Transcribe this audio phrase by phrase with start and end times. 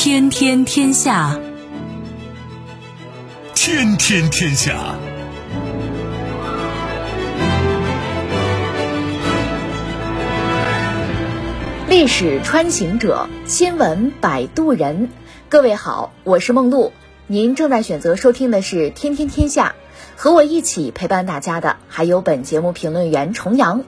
[0.00, 1.40] 天天天下，
[3.52, 4.94] 天天天下。
[11.88, 15.10] 历史穿行者，新闻摆渡人。
[15.48, 16.92] 各位好，我是梦露。
[17.26, 19.74] 您正在选择收听的是《天天天下》，
[20.14, 23.82] 和我一起陪伴大家的还有本节目评论员重阳。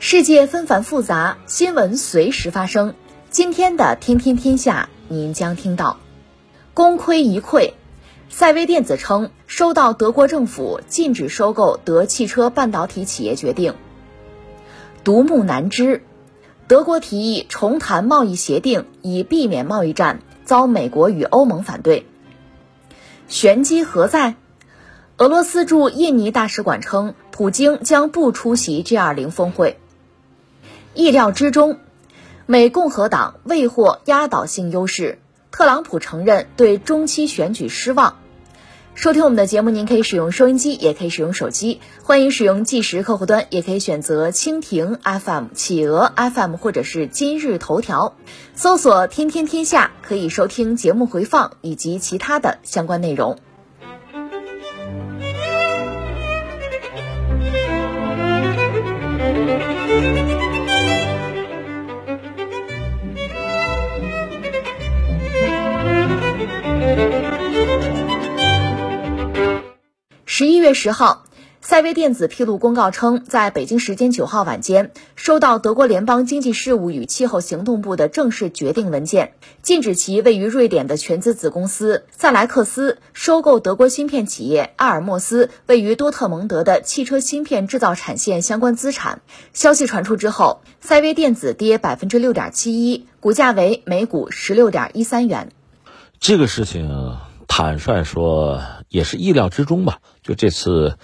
[0.00, 2.96] 世界纷繁复杂，新闻随时发生。
[3.30, 5.98] 今天的《天天天下》，您将听到：
[6.74, 7.74] 功亏一篑，
[8.28, 13.74] 赛威电子称收到德国政府禁止收购德汽车半导体企业决定；
[15.04, 16.02] 独木难支，
[16.66, 22.06] 德国提议重谈贸易协定以避免贸易战，遭美国与欧盟反对。
[23.28, 24.34] 玄机何在？
[25.18, 29.78] 俄罗斯驻印尼大使馆称，普京将不出席 G20 峰会。
[30.94, 31.78] 意料之中。
[32.48, 35.18] 美共和党未获压倒性优势，
[35.50, 38.18] 特朗普承认对中期选举失望。
[38.94, 48.14] 收听我们的节目，您可以使用收音机，也可以使用手机，欢迎使用计时客户端，也可以选择蜻蜓 FM、企鹅 FM 或者是今日头条，
[48.54, 53.38] 搜索“天天天下”可以收听节目回放以及其他的相关内容。
[70.66, 71.26] 月十号，
[71.60, 89.20] 赛威电子披露公告称，在北京时间九号晚间，收到德国联邦经济事务与气候行动部的正式决定文件，禁止其位于瑞典的全资子公司赛莱克斯收购德国芯片企业阿尔默斯位于多特蒙德的汽车芯片制造产线相关资产。
[89.52, 95.52] 消息传出之后，赛威电子跌百分之六点七一，股价为每股十六点一三元。
[96.18, 97.16] 这个事情。
[97.48, 99.98] 坦率说，也是意料之中吧。
[100.22, 100.98] 就这次，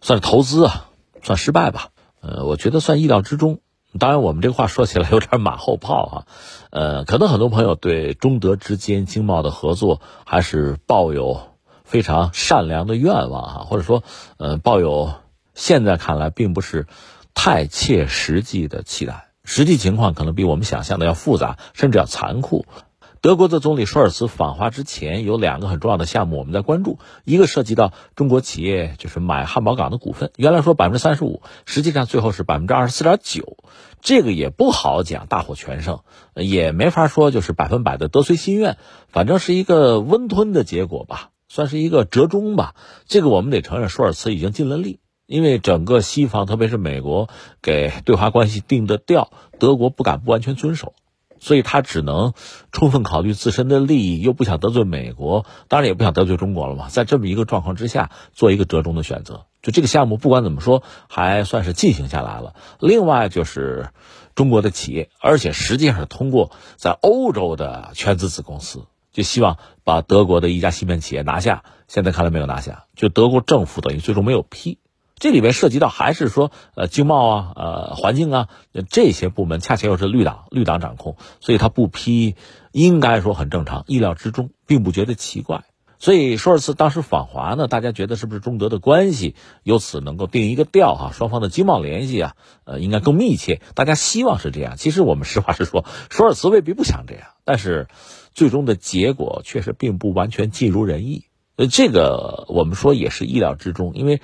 [0.00, 0.90] 算是投资啊，
[1.22, 1.88] 算失败吧。
[2.20, 3.60] 呃，我觉得算意料之中。
[3.98, 6.26] 当然，我们这个话说起来有点马后炮哈。
[6.70, 11.40] 呃，可能很多朋友对中德之间经贸的合作还是抱有
[11.84, 14.02] 非常善良的愿望哈，或者说，
[14.38, 15.12] 呃，抱有
[15.54, 16.88] 现在看来并不是
[17.34, 19.28] 太切实际的期待。
[19.44, 22.66] 实际情况可能比我们想象的要复杂，甚至要残酷。
[23.24, 33.56] 德国的总理舒尔茨访华之前，有两个很重要的项目我们在关注，一个涉及到中国企业就是买汉堡港的股份，原来说百分之三十五，实际上最后是百分之二十四点九，
[34.02, 36.00] 这个也不好讲大获全胜，
[36.34, 38.76] 也没法说就是百分百的得随心愿，
[39.08, 42.74] 反正是一个温吞的结果吧，算是一个折中吧。
[43.06, 47.30] 这个我们得承认，舒尔茨已经尽了力，因为整个西方，特别是美国
[47.62, 50.92] 给对华关系定的调，德国不敢不完全遵守。
[51.40, 52.32] 所以他只能
[52.72, 56.88] 充分考虑自身的利益，又不想得罪美国，当然也不想得罪中国了嘛。
[56.88, 59.46] 在这么一个状况之下，做一个折中的选择。
[59.62, 62.54] 就这个项目，不管怎么说，还算是进行下来了。
[62.80, 63.88] 另外就是
[64.34, 71.62] 中国的企业，而且实际上是通过在欧洲的全资子公司，就希望把德国的一家芯片企业拿下。
[71.88, 74.78] 现在看来没有拿下，就德国政府等于最终没有批。
[75.24, 78.48] 这里面涉及到还是说，呃，经贸啊，呃，环境啊，
[78.90, 82.36] 这些部门恰恰又是绿党，绿党掌控，所以他不批，
[82.72, 85.64] 应该说很正常，意料之中，并不觉得奇怪。
[85.98, 94.76] 所以舒尔茨当时访华呢，大家觉得是不是中德的关系由此能够定一个调哈，双方的经贸联系啊，呃，应该更密切，大家希望是这样。
[94.76, 97.88] 其实我们实话实说，舒尔茨未必不想这样，但是
[98.34, 101.24] 最终的结果确实并不完全尽如人意。
[101.56, 104.20] 呃，这个我们说也是意料之中，因为。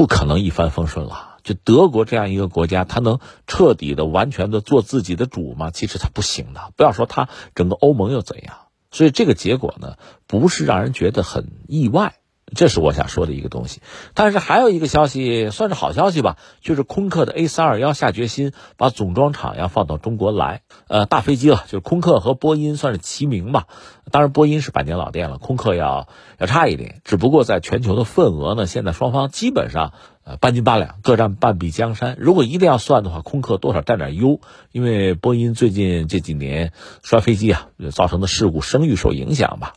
[0.00, 1.36] 不可能一帆风顺了。
[1.42, 5.70] 就德国这样一个国家，它能彻底的、完全的做自己的主吗？
[5.70, 6.72] 其实它不行的。
[6.74, 8.56] 不要说它，整个欧盟又怎样？
[8.90, 9.96] 所以这个结果呢，
[10.26, 12.14] 不是让人觉得很意外。
[12.54, 13.80] 这是我想说的一个东西。
[14.14, 20.62] 但是还有一个消息，算是好消息吧，就是空客的 A 三二幺下决心把总装厂要放到中国来。
[20.88, 23.66] 呃，大飞机了，就是空客和波音算是齐名吧。
[24.10, 26.08] 当然，波音是百年老店了，空客要
[26.38, 27.00] 要差一点。
[27.04, 29.92] 只不过在全球的份额呢，现在双方基本上
[30.24, 32.16] 呃半斤八两，各占半壁江山。
[32.18, 34.40] 如果一定要算的话，空客多少占点优，
[34.72, 39.74] 因为波音最近这几年摔飞机啊造成的事故，声誉受影响吧。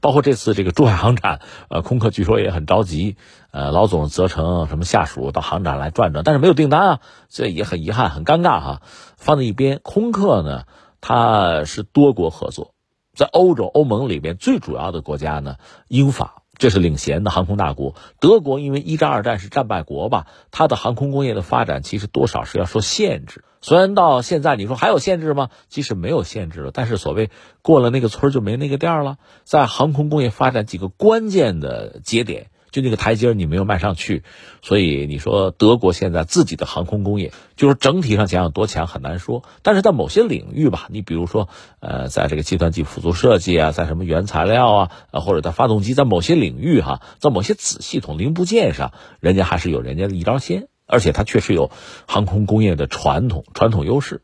[0.00, 3.16] 包括这次这个珠海航展，呃，空客据说也很着急，
[3.50, 8.82] 呃，老总责成什么下属到航展来转转，但是没有订单啊，这也很遗憾，很尴尬哈。
[9.16, 10.64] 放在一边，空客呢，
[11.00, 12.74] 它是多国合作。
[13.14, 15.56] 在欧洲欧盟里边最主要的国家呢，
[15.88, 17.94] 英法这是领先的航空大国。
[18.20, 23.44] 德国因为一战、二战是战败国吧，它的航空工业的发展其实多少是要受限制。
[23.60, 25.50] 虽然到现在你说还有限制吗？
[25.68, 27.30] 即使没有限制了，但是所谓
[27.62, 32.46] 过了那个村就没那个店了，在航空工业发展几个关键的节点。
[32.70, 34.22] 就那个台阶你没有迈上去，
[34.62, 39.42] 所以你说德国现在自己的航空工业，就是整体上讲有多强很难说。
[39.62, 41.48] 但是在某些领域吧，你比如说，
[41.80, 51.70] 呃，在这个计算机辅助设计啊，在什么原材料啊，或者在发动机，在某些领域哈，在某些子系统零部件上，人家还是有人家的一招鲜，而且它确实有
[52.06, 54.22] 航空工业的传统传统优势。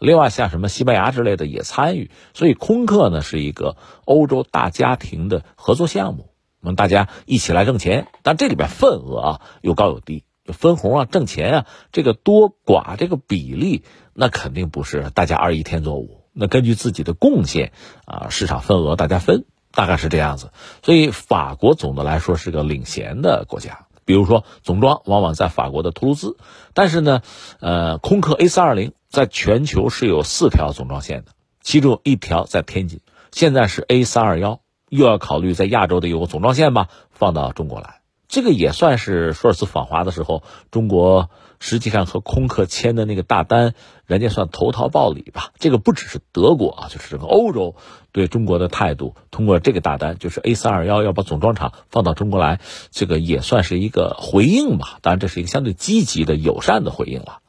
[0.00, 6.30] 另外，像什么西班牙之类的也参与，所以空客呢是一个欧洲大家庭的合作项目。
[6.60, 13.82] 我们大家一起来挣钱，但这里边份额啊有高有低，分红啊挣钱啊，这个多寡这个比例，
[14.12, 17.72] 那肯定不是大家二一天作五，那根据自己的贡献
[18.04, 20.52] 啊，市场份额大家分，大概是这样子。
[20.82, 26.38] 所以法国总的来说是个领先的国家，比如说总装往往在法国的图卢兹，
[26.72, 27.20] 但是呢，
[27.60, 33.00] 呃，空客 A 三二零在全球是有四条总装线的，其中一条在天津，
[33.32, 34.60] 现在是 A 三二幺。
[34.88, 41.28] 又要考虑在亚洲的有个总装线吧，放到中国来，这个也算是舒尔茨访华的时候，中国
[41.60, 43.74] 实际上和空客签的那个大单，
[44.06, 45.52] 人家算投桃报李吧。
[45.58, 47.76] 这个不只是德国啊，就是整个欧洲
[48.12, 52.60] 对中国的态度，通过这个大单，就是 A 三二幺要把总装厂放到中国来，
[52.90, 54.98] 这个也算是一个回应吧。
[55.02, 57.40] 当然，这是一个相对积极的、友善的回应了。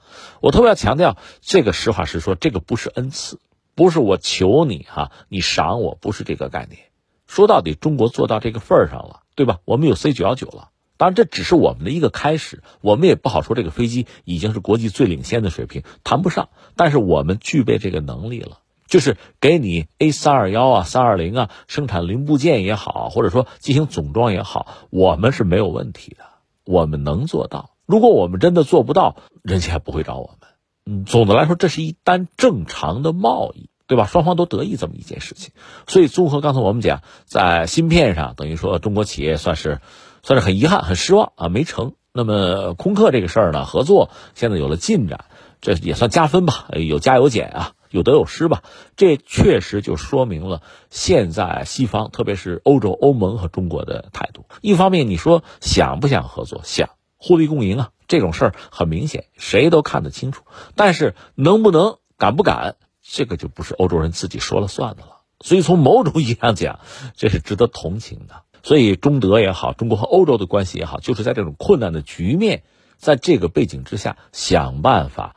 [0.41, 3.39] 我特别要强调，这个实话实说，这个不是恩赐，
[3.75, 6.81] 不是我求你哈，你赏我，不是这个概念。
[7.27, 9.59] 说到底，中国做到这个份儿上了，对吧？
[9.65, 16.49] 我们有 C 九幺九了，当然这只是我们的一个开始，我们也不好说这个飞机已经是国际最领先的水平，谈不上。
[16.75, 18.58] 但是我们具备这个能力了，
[18.89, 26.25] 就是给你 A 三二幺啊、三二零啊生产零部件也好，或者说进行总装也好，我们是没有问题的，
[26.65, 27.69] 我们能做到。
[27.85, 30.49] 如果我们真的做不到，人家也不会找我们。
[30.85, 33.69] 嗯，总的来说，这是一单正常的贸易。
[33.89, 34.05] 对吧？
[34.05, 35.51] 双方都得意这么一件事情，
[35.87, 39.81] 所以综合刚才我们讲，在芯片上，等于说中国企业算是
[40.21, 41.93] 算是很遗憾、很失望啊，没成。
[42.13, 45.25] 那么空客这个事儿呢，合作现在有了进展，
[45.59, 48.63] 这也算加分吧，有加有减啊，有得有失吧。
[48.95, 54.45] 这确实就说明了现在西方，特别是欧洲、欧盟和中国的态度。
[54.61, 56.61] 一方面，你说想不想合作？
[56.63, 60.43] 想，互利共赢啊，这种事儿很明显，谁都看得清楚。
[60.75, 62.75] 但是能不能、敢不敢？
[63.01, 66.79] 这个就不是欧洲人自己说了算的了，所以从某种意义上讲，
[67.15, 68.43] 这是值得同情的。
[68.61, 72.63] 所以中德也好，中国和欧洲的关系也好，就是在这种困难的局面，
[72.97, 75.35] 在这个背景之下，想办法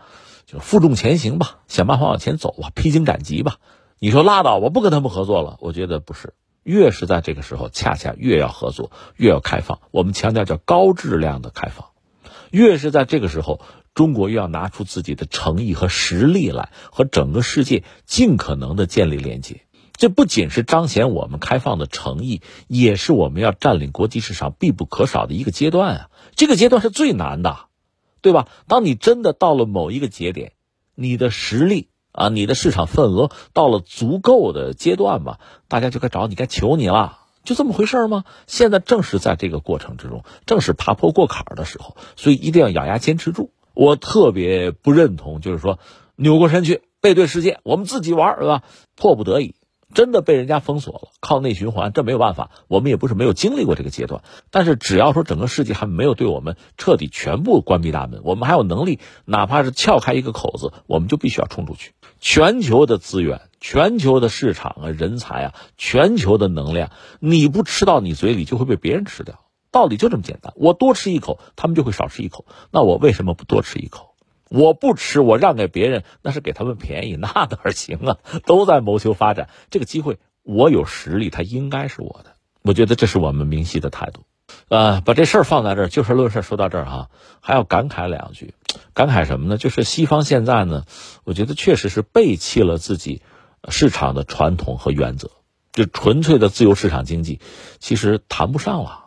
[0.53, 3.57] 就负重前行吧，想办法往前走吧，披荆斩棘吧。
[3.99, 6.35] 你说拉倒，我不跟他们合作了，我觉得不是。
[6.63, 9.81] 越是在这个时候，恰恰越要合作，越要开放。
[9.91, 11.87] 我们强调叫高质量的开放，
[12.51, 13.61] 越是在这个时候。
[13.95, 19.61] 中国又要拿出自己的诚意和实力来，和整个世界尽可能的建立连接。
[19.99, 26.11] 这不仅是彰显我们开放的诚意，也是我们要占领国际市场必不可少的一个阶段啊！
[26.35, 27.67] 这个阶段是最难的，
[28.23, 28.49] 对吧？
[28.69, 30.53] 当你真的到了某一个节点，
[30.95, 37.19] 你的实力啊，你的市场份额到了足够的阶段吧，大家就该找你，该求你了。
[37.45, 38.25] 就这么回事吗？
[38.47, 43.51] 现在正是在这个过程之中，正是爬坡过坎的时候，所以一定要咬牙坚持住。
[43.75, 45.81] 我特别不认同，就是说
[46.15, 48.63] 扭过身去背对世界，我们自己玩是吧？
[48.95, 49.57] 迫不得已，
[49.93, 52.51] 真的被人家封锁了，靠内循环，这没有办法。
[52.69, 61.93] 我们也不是没有经历过这个阶段，但是只要说整个世界还没有对我们彻底全部关闭大门，我们还有能力，哪怕是撬开一个口子，我们就必须要冲出去。
[62.21, 69.41] 全球的资源、全球的市场啊、人才啊、全球的能量，你不吃到你嘴里，就会被别人吃掉。
[69.71, 72.45] 道理就这么简单，我多吃一口，他们就会少吃一口。
[72.71, 74.12] 那我为什么不多吃一口？
[74.53, 78.19] 我不吃，我让给别人，那是给他们便宜， 那哪行啊？
[78.45, 82.35] 都在谋求发展，这个机会我有实力，它应该是我的。
[82.61, 84.25] 我觉得这是我们明晰的态度。
[84.69, 86.43] 呃，把这事儿放在这儿，就事论事。
[86.43, 87.09] 说到这儿哈，
[87.41, 88.53] 还要感慨两句，
[88.93, 89.57] 感慨什么呢？
[89.57, 90.85] 就是西方现在呢，
[91.25, 93.23] 我觉得确实是背弃了自己
[93.69, 95.31] 市场的传统和原则，
[95.73, 97.41] 就纯粹的自由市场经济，
[97.79, 99.02] 其实谈不上了。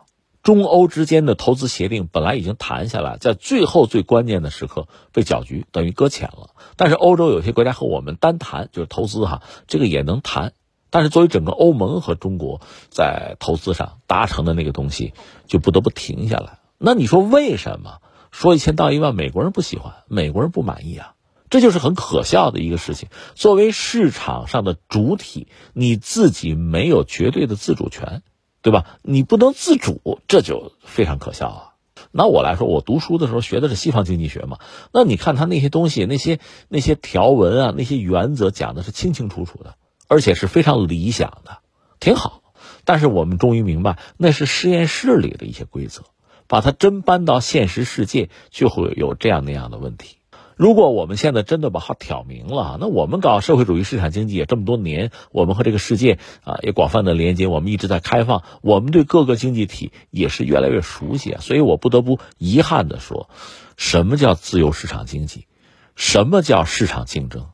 [0.46, 6.50] 中欧之间的投资协定本来已经谈下来，在最后最关键的时刻被搅局，等于搁浅了。
[6.76, 10.52] 但是欧洲有些国家和我们单谈，就是投资哈，这个也能谈。
[10.88, 12.60] 但是作为整个欧盟和中国
[12.90, 15.14] 在投资上达成的那个东西，
[15.48, 16.60] 就不得不停下来。
[16.78, 17.98] 那你说为什么？
[18.30, 21.14] 说一千道一万，美国人不喜欢，美国人不满意啊，
[21.50, 23.08] 这就是很可笑的一个事情。
[23.34, 28.22] 作为市场上的主体，你自己没有绝对的自主权。
[28.66, 28.98] 对吧？
[29.02, 31.62] 你不能自主，这就非常可笑啊。
[32.10, 34.58] 拿我来说，我读书的时候学的是西方经济学嘛，
[34.92, 39.76] 那你看他那些东西，那些那些条文啊，那些原则讲的是清清楚楚的，
[40.08, 41.58] 而且是非常理想的，
[42.00, 42.42] 挺好。
[42.84, 46.02] 但是我们终于明白，那是实验室里的一些规则，
[46.48, 50.16] 把它真搬到现实世界，就会有这样那样的问题。
[50.56, 61.36] 如果我们现在真的把它挑明了，那我们搞社会主义市场经济也这么多年，我们和这个世界啊也广泛的连接，我们一直在开放，我们对各个经济体也是越来越熟悉。
[61.40, 63.28] 所以我不得不遗憾的说，
[63.76, 65.46] 什么叫自由市场经济？
[65.94, 67.48] 什么叫市场竞争？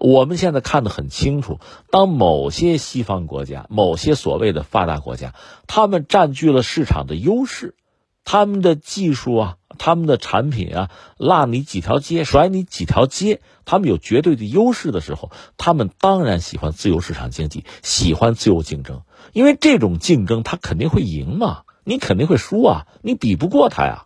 [0.00, 1.60] 我们现在看得很清楚，
[1.92, 5.32] 当某些西方国家、某些所谓的发达国家，
[5.68, 7.76] 他们占据了市场的优势，
[8.24, 9.56] 他们的技术啊。
[9.78, 24.04] 他们的产品啊，落你几条街，甩你几条街，他们有绝对的优势的时候，他们当然喜欢自由市场经济，喜欢自由竞争，因为这种竞争他肯定会赢嘛，你肯定会输啊，你比不过他呀，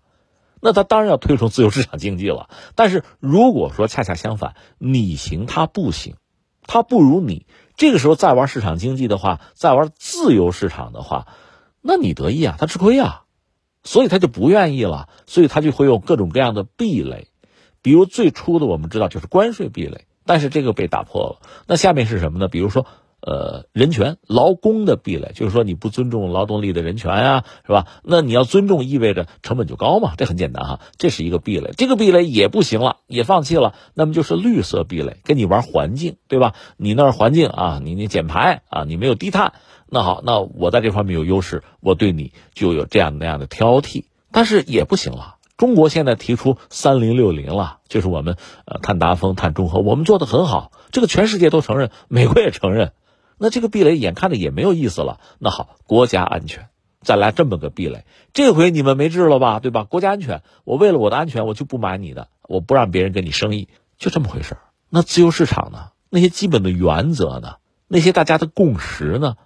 [0.61, 2.49] 那他当然要推崇自由市场经济了。
[2.77, 6.15] 但是如果说恰恰相反，你行他不行，
[6.67, 11.27] 他不如你，这个时候再玩市场经济的话，再玩自由市场的话，
[11.81, 13.22] 那你得意啊，他吃亏啊。
[13.85, 17.29] 所以他就不愿意了，所以他就会用各种各样的壁垒，
[17.83, 21.49] 比如最初的我们知道就是关税壁垒，但是这个被打破了。
[21.67, 22.49] 那下面是什么呢？
[22.49, 22.87] 比如说，
[23.21, 27.87] 呃，人权、劳工的壁垒，就是说你不尊重劳动力的人权呀，是吧？
[28.03, 31.73] 那你要尊重，意味着成本就高嘛，这很简单哈，这是一个壁垒。
[31.77, 36.55] 这个壁垒也不行了，也放弃了，那么就是绿色壁垒，跟你玩环境，对吧？
[36.77, 39.55] 你那儿环境啊，你你减排啊，你没有低碳。
[39.95, 45.37] 那好，那我在这方面有优势，我对你就有这样那样的挑剔，但是也不行了。
[45.59, 52.93] 中国现在提出三零六零了，就是我们呃碳达峰、碳中和，我们做的很好，这个全世界都承认，美国也承认。
[53.37, 55.21] 那这个壁垒眼看着也没有意思了。
[55.39, 56.71] 那好，国家安全
[57.03, 59.61] 再来这么个壁垒，这回你们没治了吧？
[59.61, 59.85] 对吧？
[59.85, 63.69] 国家安全，我为了我的安全，我就不买你的，我不让别人跟你生意，
[63.99, 64.57] 就这么回事
[64.89, 65.91] 那自由市场呢？
[66.09, 67.57] 那些基本的原则呢？
[67.89, 69.37] 那些大家的共识呢？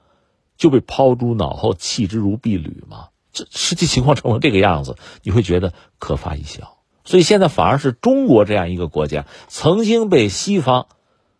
[0.57, 3.09] 就被抛诸脑后，弃之如敝履吗？
[3.33, 6.79] 这实际情况成了这个样子，你会觉得可发一笑。
[7.05, 10.89] 所以现在反而是中国这样一个国家，曾经被西方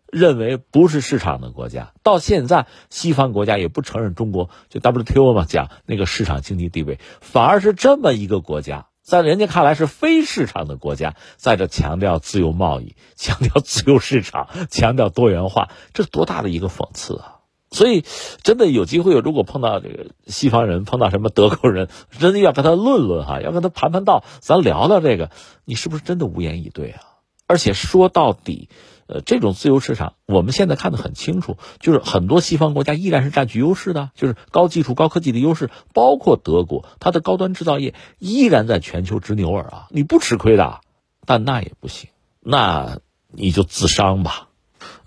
[0.09, 17.36] 认为不是市场的国家，到现在西方国家也不承认中国，就 WTO 嘛，讲那个市场经济地位，反而是这么一个国家，在人家看来是非市场的国家，在这强调自由贸易，强调自由市场，强调多元化，这多大的一个讽刺啊！
[17.69, 18.05] 所以，
[18.43, 25.31] 真的有机会，如果碰到这个西方人，碰到什么德国人，真的要跟他论论哈，要跟他盘盘道，咱聊聊这个，
[25.65, 27.01] 你是不是真的无言以对啊？
[27.45, 28.69] 而且说到底，
[29.07, 40.79] 呃，这种自由市场，我们现在看得很清楚，就是很多西方国家依然是占据优势的，就是高技术、高科技的优势，包括德国，它的高端制造业依然在全球执牛耳啊，你不吃亏的，
[41.25, 42.09] 但那也不行，
[42.41, 42.99] 那
[43.31, 44.46] 你就自伤吧。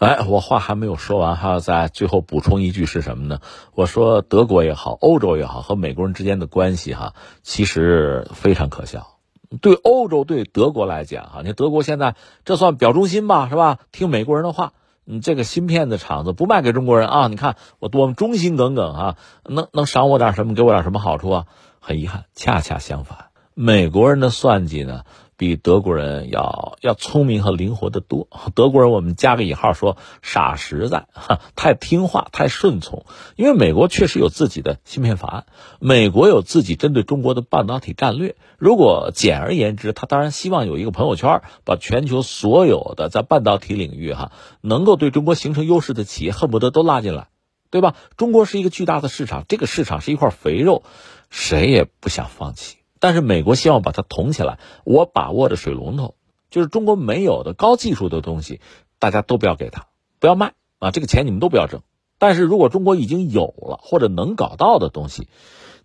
[0.01, 3.41] 哎，我话还没有说完，还要在最后补充一句是什么呢？
[3.75, 9.19] 我说德国也好，欧洲也好，和美国人之间的关系哈，其实非常可笑。
[9.61, 12.15] 对欧洲、对德国来讲哈，你看德国现在
[12.47, 13.81] 这算表忠心吧，是吧？
[13.93, 14.73] 听美国人的话，
[15.05, 17.29] 你这个芯片的厂子不卖给中国人啊？
[17.29, 19.17] 你看我多么忠心耿耿啊！
[19.45, 21.45] 能能赏我点什么，给我点什么好处啊？
[21.79, 25.03] 很遗憾，恰恰相反，美国人的算计呢？
[25.41, 28.29] 比德国人要要聪明和灵活的多。
[28.55, 33.07] 德国人我们加个引号说傻实在，哈，太听话太顺从。
[33.37, 35.47] 因为美国确实有自己的芯片法案，
[35.79, 38.37] 美国有自己针对中国的半导体战略。
[38.59, 47.29] 如果简而言之，他当然希望有一个朋友圈，把全球所有的在半导体领域哈能够对中国形成优势的企业恨不得都拉进来，
[47.71, 47.97] 对吧？
[48.19, 50.83] 中国是一个巨大的市场，这个市场是一块肥肉，
[51.31, 52.80] 谁也不想放弃。
[53.01, 56.15] 但是美国希望把它捅起来，我把握着水龙头，
[56.51, 58.61] 就是中国没有的高技术的东西，
[59.01, 59.87] 大家都不要给他，
[60.19, 61.81] 不要卖啊，这个钱你们都不要挣。
[62.19, 65.29] 但是如果中国已经有了或者能搞到的东西，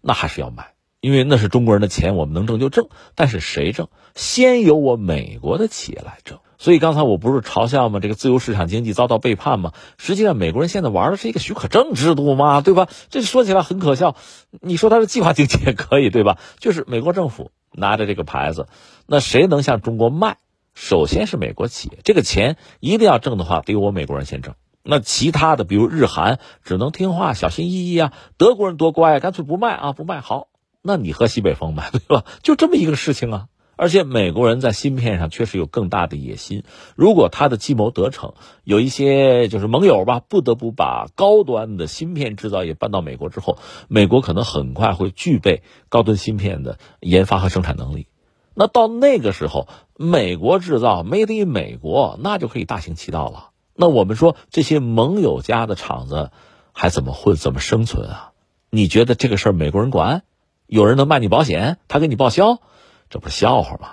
[0.01, 2.89] 那还是要买，因为那是中国人的钱，我们能挣就挣。
[3.15, 3.88] 但是谁挣？
[4.13, 6.39] 先由我美国的企业来挣。
[6.65, 8.00] 所以刚才我不是嘲笑吗？
[8.00, 9.72] 这个自由市场经济遭到背叛吗？
[10.00, 12.88] 实际上，美国人现在玩的是一个许可证制度嘛，对吧？
[13.12, 14.15] 这说起来很可笑。
[14.62, 16.39] 你说它是计划经济也可以，对吧？
[16.57, 18.67] 就是美国政府拿着这个牌子，
[19.05, 20.38] 那谁能向中国卖？
[20.74, 24.55] 首先是美国企业，这个钱一定要挣的话，得我美国人先挣。
[24.81, 28.12] 那其他的，比如日韩，只能听话、小心翼翼啊。
[28.38, 30.48] 德国人多乖啊，干脆不卖啊，不卖好。
[30.81, 32.25] 那你喝西北风呗，对吧？
[32.41, 33.45] 就这么一个事情啊。
[33.75, 36.63] 而且美国人在芯片上确实有更大的野心。
[36.96, 48.08] 如果他的计谋得逞，有一些就是盟友吧，不得不把高端的芯片制造业搬到美国之后，美国可能很快会具备高端芯片的研发和生产能力。
[48.53, 49.67] 那到那个时候，
[49.98, 53.50] 美国制造 Made in 美国，那就可以大行其道了。
[53.75, 56.32] 那我们说这些盟友家的厂子
[56.72, 58.32] 还怎么混、怎么生存啊？
[58.70, 60.24] 你觉得这个事儿美国人管？
[60.67, 61.77] 有人能卖你保险？
[61.89, 62.62] 他给你报销？
[63.09, 63.89] 这不笑话吗？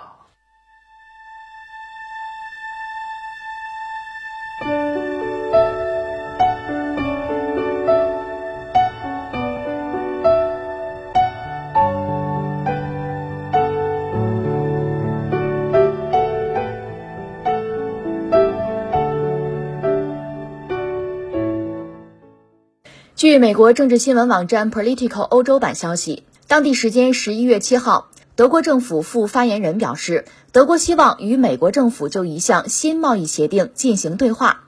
[23.15, 28.09] 据美国政治新闻网站 Political 欧洲版消息，当地时间十一月七号。
[28.35, 34.61] 德国政府副发言人表示，德国希望与美国政府就一项新贸易协定进行对话。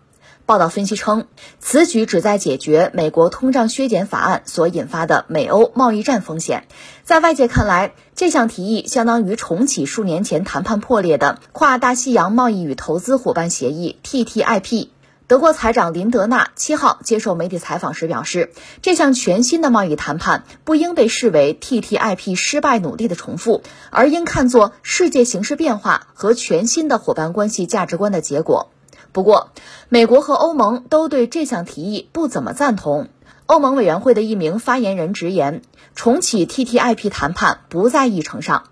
[0.46, 1.26] 报道分析称，
[1.60, 6.68] 此举旨在解决美国通胀削减法案所引发的美欧贸易战风险。
[7.04, 14.90] 在外界看来，这项提议相当于重启数年前谈判破裂的跨大西洋贸易与投资伙伴协议 （TTIP）。
[15.28, 18.52] 德国财长林德纳七号接受媒体采访时表示，
[18.84, 28.70] 这项全新的贸易谈判不应被视为 TTIP 失败努力的重复，而应看作世界形势变化和全新的伙伴关系价值观的结果。
[29.14, 29.50] 不过，
[29.90, 33.08] 美国和欧盟都对这项提议不怎么赞同。
[33.48, 35.64] 欧盟委员会的一名发言人直言，
[35.96, 38.66] 重启 TTIP 谈判不在议程上。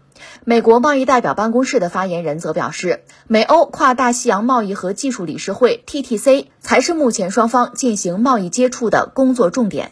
[0.45, 9.91] 美国贸易代表办公室的发言人则表示，美欧跨大西洋贸易和技术理事会 （TTC） 才是目前双方进行贸易接触的工作重点。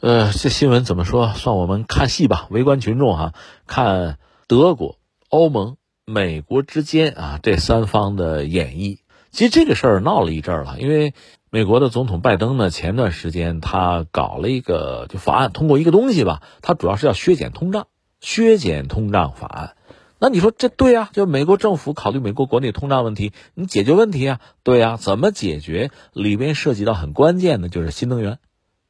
[0.00, 1.32] 呃，这新闻怎么说？
[1.34, 3.32] 算我们看戏吧，围观群众哈，
[3.66, 4.96] 看德国、
[5.28, 8.98] 欧盟、美国之间啊这三方的演绎。
[9.32, 11.14] 其实这个事儿闹了一阵儿了，因为
[11.50, 17.88] 美国的总统拜登呢，前段时间他搞了一个就法案，通过一个东西吧，他主要是要削减通胀。
[18.20, 19.76] 削减通胀法案，
[20.18, 21.10] 那你说这对啊？
[21.12, 24.40] 就美国政府考虑美国国内通胀问题，你解决问题啊？
[24.64, 25.90] 对啊，怎么解决？
[26.12, 28.38] 里边涉及到很关键的，就是新能源，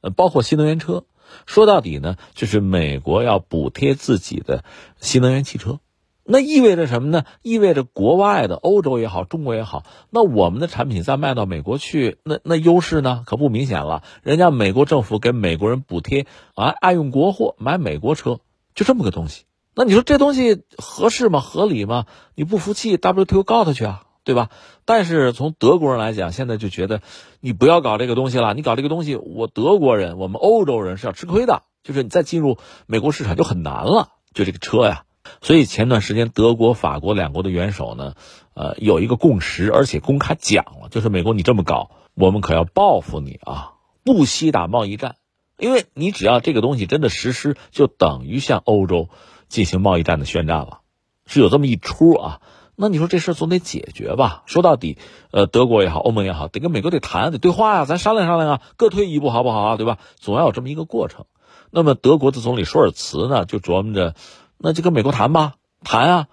[0.00, 1.04] 呃，包括新能源车。
[1.44, 4.64] 说到底呢，就是美国要补贴自己的
[4.98, 5.80] 新能源汽车，
[6.24, 7.24] 那意味着什么呢？
[7.42, 13.24] 意味着国外的欧洲也好，中国也好，那我们的产品再卖到美国去，那那优势呢？
[13.26, 14.02] 可不明显了。
[14.22, 18.40] 人家美国政府给美国人补贴啊，爱用国货，买美国车。
[18.78, 19.42] 就这么个东西，
[19.74, 21.40] 那你说这东西合适吗？
[21.40, 22.06] 合理吗？
[22.36, 24.50] 你不服气，WTO 告他去啊，对吧？
[24.84, 27.02] 但是从德国人来讲，现在就觉得
[27.40, 28.54] 你不要搞这个东西了。
[28.54, 31.64] 你搞这个东西，我德国人，我们欧洲人是要吃亏的。
[31.82, 34.10] 就是你再进入美国市场就很难了。
[34.32, 35.02] 就这个车呀，
[35.40, 38.14] 所以前段时间德国、法国两国的元首呢，
[38.54, 43.72] 呃，有一个共识，而且公开讲了，就是美国你这么搞，我们可要报复你啊，
[44.04, 45.16] 不惜打贸易战。
[45.58, 49.08] 因为你只要这个东西真的实施，就等于向欧洲
[49.48, 50.80] 进行贸易战的宣战了，
[51.26, 52.40] 是有这么一出啊。
[52.76, 54.44] 那你说这事总得解决吧？
[54.46, 54.98] 说到底，
[55.32, 59.76] 呃，德国也好，欧盟也好，得跟美国得谈，得对话呀，咱商量商量啊，各退一步好不好啊？
[59.76, 59.98] 对吧？
[60.16, 61.26] 总要有这么一个过程。
[61.70, 64.14] 那么德国的总理舒尔茨呢，就琢磨着，
[64.58, 66.28] 那就跟美国谈吧，谈啊。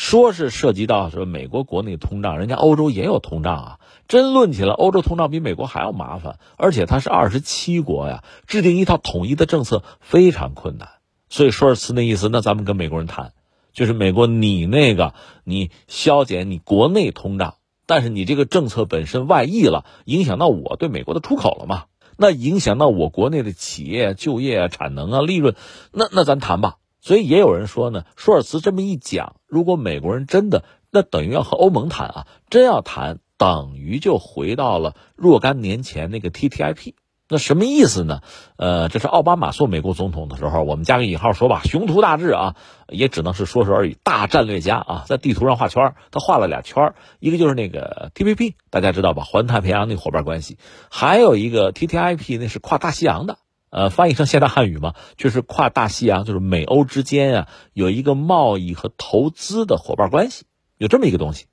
[0.00, 3.78] 说是涉及到说美国国内通胀，人家欧洲也有通胀啊。
[4.08, 10.88] 真论起来，欧洲通胀比美国还要麻烦，而且它是二十七国呀，制定一套统一的政策非常困难。
[11.28, 13.34] 所以舒尔茨那意思，那咱们跟美国人谈，
[13.74, 15.12] 就是美国你那个
[15.44, 21.84] 你消减你国内通胀，但是你这个政策本身外溢了，影响到我对美国的出口了嘛？
[22.16, 25.54] 那影响到我国内的企业就业啊、产能啊、利润，
[25.92, 26.76] 那那咱谈吧。
[27.00, 36.94] 所以也有人说呢，舒尔茨这么一讲，如果美国人真的那等于要和欧盟谈啊，真要谈，等于就回到了若干年前那个 TTIP。
[37.32, 38.22] 那什么意思呢？
[38.56, 42.56] 呃，这是奥巴马做美国总统的时候，我们加个引号说吧，雄图大志啊，
[42.88, 43.96] 也只能是说说而已。
[44.02, 49.22] 大战略家啊，在地图上画圈，他画了俩圈，一个就是那个 TPP，大家知道吧？
[49.22, 50.58] 环太平洋那伙伴关系，
[50.90, 53.38] 还有一个 TTIP，那是跨大西洋的。
[53.70, 60.44] 呃，翻译成现代汉语嘛，就是跨大西洋，就是美欧之间啊，有一个贸易和投资的伙伴关系，
[60.76, 61.46] 有这么一个东西，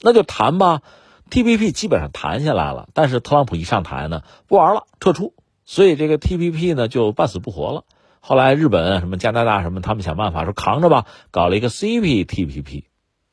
[0.00, 0.82] 那就谈吧。
[1.30, 5.34] TPP 基本上谈下来了，但是特朗普一上台呢，不玩了，撤出，
[5.66, 7.84] 所以这个 TPP 呢就半死不活了。
[8.20, 12.84] 后来日本、什么加拿大什么，他们想办法说扛着吧，搞了一个 CPTPP，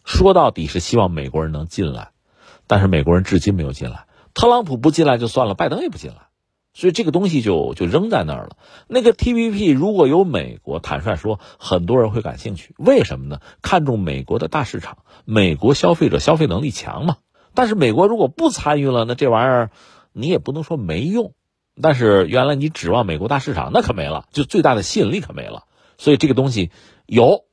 [0.04, 2.12] 说到底是希望美国人能进来，
[2.68, 4.08] 但是美国人至今没有进来。
[4.34, 6.25] 特朗普不进来就算了，拜登也不进来。
[6.76, 8.58] 所以这个东西就就扔在那儿了。
[8.88, 12.76] 那个 TPP 如果有美国，坦率说，很多人会感兴趣。
[12.78, 13.40] 为什么呢？
[13.62, 17.16] 看重美国的大市场，美国消费者消费能力强嘛。
[17.54, 19.72] 但是美国如果不参与了，那这玩意儿
[20.12, 21.34] 你也不能说没用。
[21.82, 25.64] 但是原来你指望美国大市场，那可没了，就最大的吸引力可没了。
[25.98, 26.72] 所以这个东西
[27.06, 27.46] 有，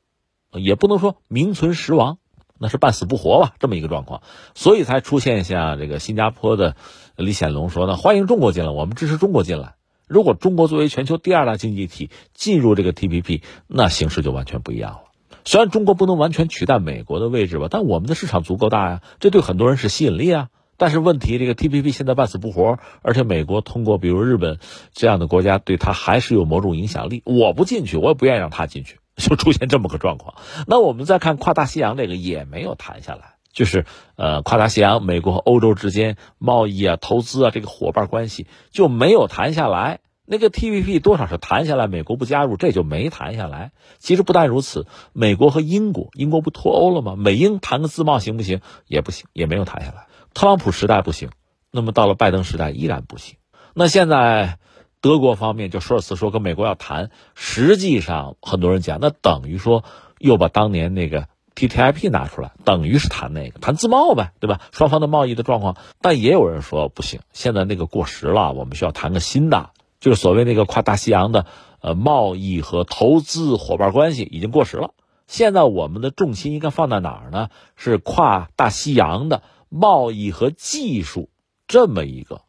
[0.50, 2.18] 也不能说名存实亡，
[2.58, 4.22] 那是半死不活吧，这么一个状况。
[4.56, 6.74] 所以才出现像这个新加坡的。
[7.16, 9.75] 李显龙说呢，欢迎中国进来，我们支持中国进来。
[10.09, 15.01] 如果中国作为全球第二大经济体进入这个 TPP，那形势就完全不一样了。
[15.44, 20.48] 虽然中国不能完全取代美国的位置吧，但我们的市场足够大呀，这对很多人是吸引力啊。
[20.77, 24.59] 但是问题，这个 TPP 现在半死不活，而且美国通过比如日本
[24.92, 27.22] 这样的国家对它还是有某种影响力。
[27.25, 30.35] 我不进去，我也不愿意让他进去，就出现这么个状况。
[30.66, 33.31] 那我们再看跨大西洋这个也没有谈下来。
[33.52, 33.84] 就是
[34.16, 40.00] 呃，跨大西洋，美国和欧洲之间贸易啊、投资啊，这个伙伴关系就没有谈下来。
[40.24, 43.72] 那个 TPP 多少是谈下来，美国不加入，这就没谈下来。
[43.98, 47.16] 其实不但如此，美国和英国，英国不脱欧了吗？
[47.16, 48.60] 美英谈个自贸行不行？
[48.86, 50.06] 也不行，也没有谈下来。
[50.32, 51.28] 特朗普时代不行，
[51.70, 53.36] 那么到了拜登时代依然不行。
[53.74, 54.58] 那现在
[55.02, 59.84] 德国方面就舒尔茨说跟美国要谈，实际上很多人讲，那等于说
[60.18, 61.26] 又把当年那个。
[61.54, 64.60] TTIP 拿出来，等于是谈那个谈自贸呗，对吧？
[64.72, 71.46] 双方的贸易的状况，但也有人说不行，现在那个过时了，我们需要谈个新的，就是所谓那个跨大西洋的
[71.80, 74.94] 呃贸易和投资伙伴关系已经过时了。
[75.26, 77.48] 现在我们的重心应该放在哪儿呢？
[77.76, 81.30] 是跨大西洋的贸易和技术
[81.66, 82.42] 这么一个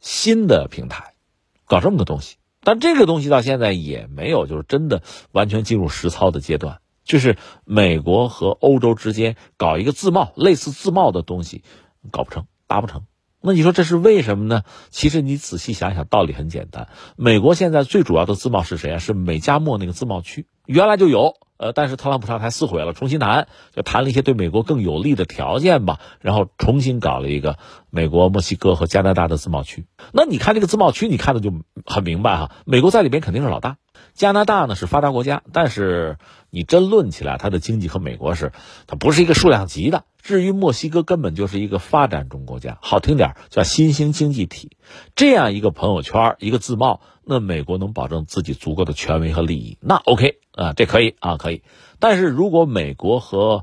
[0.00, 1.14] 新的平台，
[1.66, 2.36] 搞这么个东西。
[2.62, 6.80] 但这个东西到现在也没有就是真的完全进入实操的阶段。
[7.04, 11.62] 就是美国和欧洲之间搞一个自贸，类似自贸的东西，
[12.10, 13.04] 搞不成，达不成。
[13.42, 14.62] 那你说这是为什么呢？
[14.90, 16.88] 其实你仔细想想，道理很简单。
[17.16, 18.98] 美国现在最主要的自贸是谁啊？
[18.98, 21.36] 是美加墨那个自贸区，原来就有。
[21.56, 27.58] 呃，但是特朗普上台撕毁了，重新谈，就谈了一些对美国更有利的条件吧，然后重新搞了一个
[27.90, 29.84] 美国、墨西哥和加拿大的自贸区。
[30.14, 31.52] 那你看这个自贸区，你看的就
[31.84, 33.76] 很明白哈，美国在里边肯定是老大，
[34.14, 36.16] 加拿大呢是发达国家，但是
[36.50, 38.52] 你真论起来，它的经济和美国是，
[38.86, 40.04] 它不是一个数量级的。
[40.22, 44.76] 至于墨西哥，根本就是一个发展中国家，好听点叫新兴经济体。
[45.14, 47.00] 这样一个朋友圈，一个自贸。
[47.22, 51.62] 那美国能保证自己足够的权威和利益，那 OK 啊，这可以啊，可以。
[52.00, 53.62] 但是如果美国和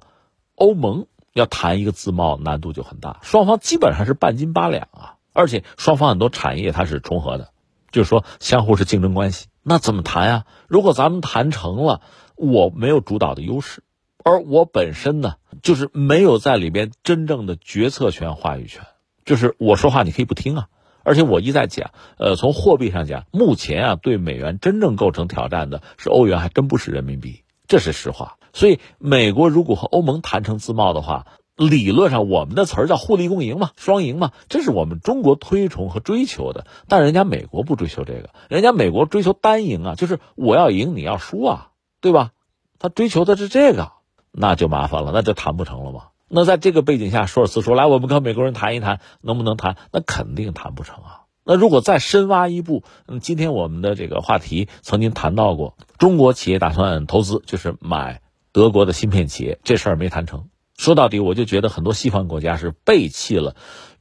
[0.56, 7.50] 欧盟要谈一个自贸，难度就很大，双方基本上是半斤八两啊，而且双方很多产业它是重合的，
[7.91, 9.47] 就是说相互是竞争关系。
[9.63, 10.45] 那怎么谈呀？
[10.69, 12.00] 如果咱们谈成了，
[12.38, 13.84] 我没有主导的优势，
[14.23, 18.84] 而我本身呢，就是没有在里边真正的决策权、话语权，
[19.26, 20.67] 就是我说话你可以不听啊。
[21.04, 28.38] 而且我一再讲，呃，从货币上讲，目前啊，对美元真正构成挑战的是欧元，还真不是人民币，这是实话。
[28.52, 36.67] 所以，美国如果和欧盟谈成自贸的话，理论上我们的词儿叫互利共赢嘛，双赢嘛，这是我们中国推崇和追求的。
[36.89, 41.69] 但人家美国不追求这个，人家美国追求单赢啊，就是我要赢，你要输啊，
[42.08, 42.32] 对吧？
[42.80, 43.91] 他追求的是这个，
[44.32, 46.04] 那就麻烦了，那就谈不成了嘛。
[46.30, 49.76] 那在这个背景下，舒尔茨说：“来，我们跟美国人谈一谈，能不能谈？
[49.91, 51.24] 那肯定谈不成啊。
[51.43, 58.22] 那如果再深挖一步，嗯，今天我们的这个话题曾经谈到过，中国企业打算投资，就是买
[58.54, 60.48] 德国的芯片企业，这事儿没谈成。
[60.78, 63.58] 说到底，我就觉得很多西方国家是背弃了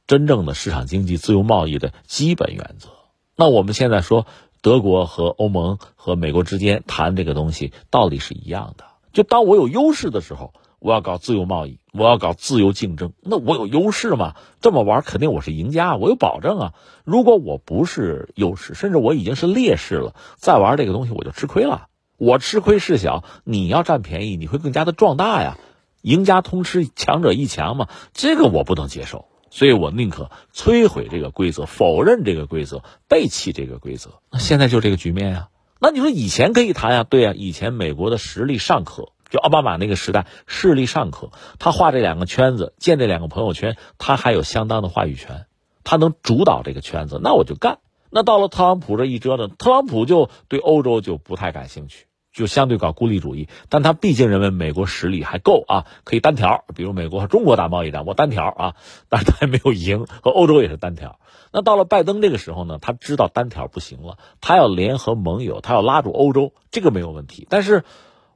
[0.07, 2.87] 真正的市场经济、自由贸易的基本原则。
[3.35, 4.25] 那我们现在说，
[4.67, 8.83] 德国和欧盟和美国之间谈这个东西，道理是一样的。
[9.13, 14.35] 就当我有优势的时候。”我要搞自由贸易，我要搞自由竞争，那我有优势吗？
[14.61, 16.73] 这么玩肯定我是赢家，我有保证啊。
[17.03, 21.87] 如果我不是优势，甚至我已经是劣势了，再玩这个东西我就吃亏了。
[22.17, 25.57] 我吃亏事小，你要占便宜，你会更加的壮大呀。
[26.03, 34.21] 赢家通吃，强者一强嘛，这个我不能接受，所以我宁可摧毁这个规则，否认这个规则，背弃这个规则。
[34.31, 35.49] 那现在就这个局面呀。
[35.79, 37.03] 那你说以前可以谈呀？
[37.03, 39.13] 对呀，以前美国的实力尚可。
[39.29, 45.47] 就奥巴马那个时代，势力尚可，他画这两个圈子，建这两个朋友圈，他还有相当的话语权，
[45.83, 47.79] 他能主导这个圈子，那我就干。
[48.09, 52.05] 那到了特朗普这一折腾，特朗普就对欧洲就不太感兴趣，
[52.37, 53.49] 就相对搞孤立主义。
[53.69, 58.75] 但他毕竟认为美国实力还够啊，可以单挑，比如美国和中国打贸易战，我单挑啊，
[59.09, 61.19] 但是他还没有赢，和欧洲也是单挑。
[61.51, 67.47] 那到了拜登这个时候呢，他知道单挑不行了，他要联合盟友，他要拉住欧洲，这个没有问题。
[67.49, 67.83] 但是。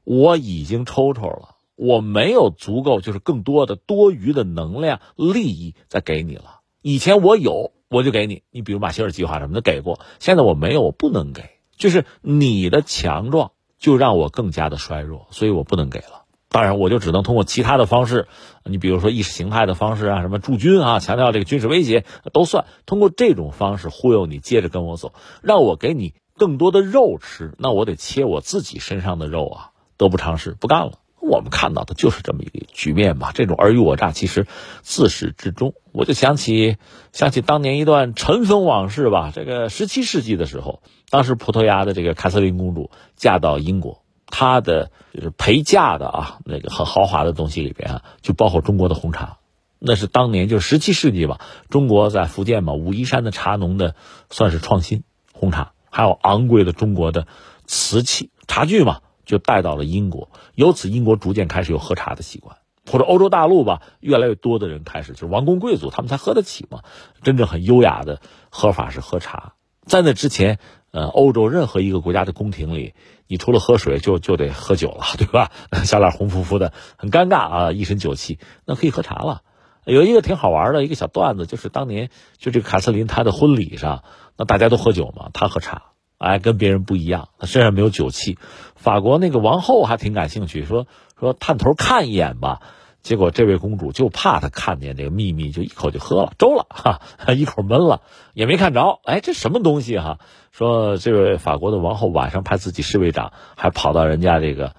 [0.04, 6.62] 我已经抽抽了，我没有足够，就是更多的多余的能量、利益再给你了。
[6.82, 8.42] 以前我有，我就给你。
[8.50, 11.52] 你比如马歇尔计划什么的给过，现在我没有，我不能给。
[11.78, 16.22] 就是你的强壮就让我更加的衰弱，所以我不能给了。
[16.48, 18.28] 当然，我就只能通过其他的方式，
[18.64, 22.66] 你比如说意识形态的方式啊，什么驻军啊，强调这个军事威胁都算。
[22.86, 31.00] 通过这种方式忽悠你接着跟我走，让我给你更多的肉吃，那我得切我自己身上的肉啊，得不偿失，不干了。
[31.22, 33.32] 我们看到的就是这么一个局面吧。
[33.34, 34.48] 这种尔虞我诈其实
[34.82, 36.78] 自始至终，我就想起
[37.14, 39.32] 想起当年一段尘封往事吧。
[39.34, 44.02] 这个十七世纪的时候，当时葡萄牙的这个凯瑟琳公主嫁到英国。
[44.34, 49.40] 她的就是陪嫁的啊，那个很豪华的东西里边啊，就包括中国的红茶，
[49.78, 53.94] 那是当年就十七世纪吧，中国在福建嘛，武夷山的茶农的
[54.30, 57.28] 算是创新红茶，还有昂贵的中国的
[57.66, 62.56] 瓷器茶具嘛，就带到了英国，由此英国逐渐开始有喝茶的习惯，
[62.90, 66.84] 或者欧洲大陆吧，越来越多的人开始就是王公贵族他们才喝得起嘛，
[67.22, 70.58] 真正很优雅的喝法是喝茶，在那之前。
[70.92, 72.94] 呃，欧洲任何一个国家的宫廷里，
[73.28, 75.52] 你除了喝水，就就得喝酒了，对吧？
[75.86, 78.40] 小脸红扑扑的，很尴尬啊，一身酒气。
[78.66, 79.42] 那可以喝茶了。
[79.86, 84.04] 有一个挺好玩的一个小段子，就是当年就这个卡瑟琳她的婚礼上，
[84.38, 85.84] 那大家都喝酒嘛，她喝茶，
[86.18, 88.38] 哎，跟别人不一样，她身上没有酒气。
[88.76, 90.88] 法国那个王后还挺感兴趣，说
[91.20, 92.62] 说探头看一眼吧。
[93.04, 97.02] 结果这位公主就怕他看见这个秘密，就一口就喝了，粥了哈，
[97.34, 98.02] 一口闷了，
[98.34, 99.00] 也没看着。
[99.06, 100.20] 哎，这什么东西哈？
[100.52, 104.76] 说这位法国的王后晚上派自己侍卫长，还跑到人家这个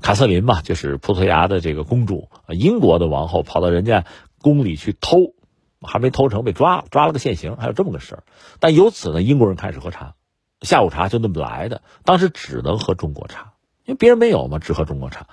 [0.00, 4.04] 卡瑟琳嘛，就是葡萄牙的这个公主，英国的王后跑到人家
[4.40, 5.34] 宫里去偷，
[5.82, 8.22] 还没偷成被抓，抓了个现行，还有这么个事儿。
[8.60, 10.14] 但由此呢，英国人开始喝茶，
[10.60, 11.82] 下午茶就那么来的。
[12.04, 15.26] 当时只能喝中国茶，因为别人没有嘛，只喝中国茶。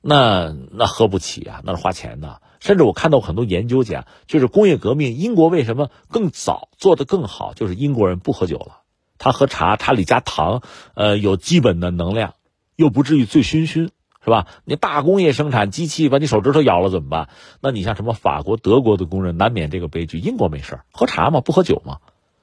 [0.00, 2.40] 那那喝不起啊，那是花钱的。
[2.60, 8.80] 甚至我看到很多研究讲，就是工业革命，英国为什么更早做得更好，就是英国人不喝酒了，
[9.18, 10.62] 他喝茶，茶里加糖，
[10.94, 12.34] 呃，有基本的能量，
[12.74, 13.90] 又不至于醉醺醺，
[14.24, 14.46] 是吧？
[14.64, 17.28] 你大工业生产机器把你手指头咬了怎么办？
[17.60, 21.98] 那你像什么法国、德国的工人难免这个悲剧，英国没事喝茶嘛，不喝酒嘛。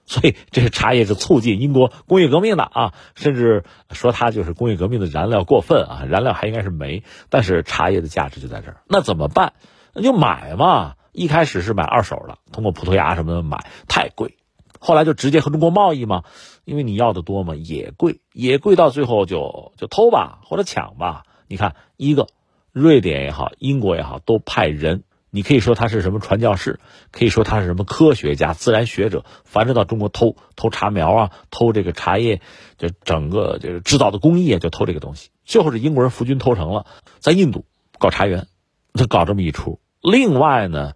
[0.05, 8.81] 所以，这茶叶是促进英国工业革命的啊，甚至说它就是工业革命的燃料过分啊，燃料还应该是煤，但是茶叶的价值就在这儿。
[8.87, 9.53] 那怎么办？
[9.93, 10.95] 那就买嘛。
[11.13, 14.35] 一开始是买二手的，通过葡萄牙什么的买，太贵。
[14.79, 16.23] 后来就直接和中国贸易嘛，
[16.65, 21.23] 因为你要的多嘛，也贵，也贵到最后就就偷吧，或者抢吧。
[21.47, 22.27] 你看，一个
[22.71, 25.03] 瑞典也好，英国也好，都派人。
[25.35, 32.39] 你可以说他是什么传教士，可以说他是什么科学家、自然学者，凡是到中国偷偷茶苗啊，偷这个茶叶，
[32.77, 35.31] 就整个就是制造的工艺啊，就偷这个东西。
[35.43, 36.85] 最后是英国人伏军偷成了，
[37.17, 37.65] 在印度
[37.97, 38.45] 搞茶园，
[38.93, 39.79] 他搞这么一出。
[40.01, 40.93] 另外呢，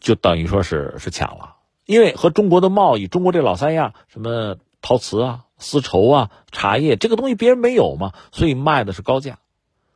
[0.00, 9.38] 就等于说是是抢了，因为和中国的贸易，中国这老三样，什么陶瓷啊、丝绸啊、茶叶，这个东西别人没有嘛，所以卖的是高价。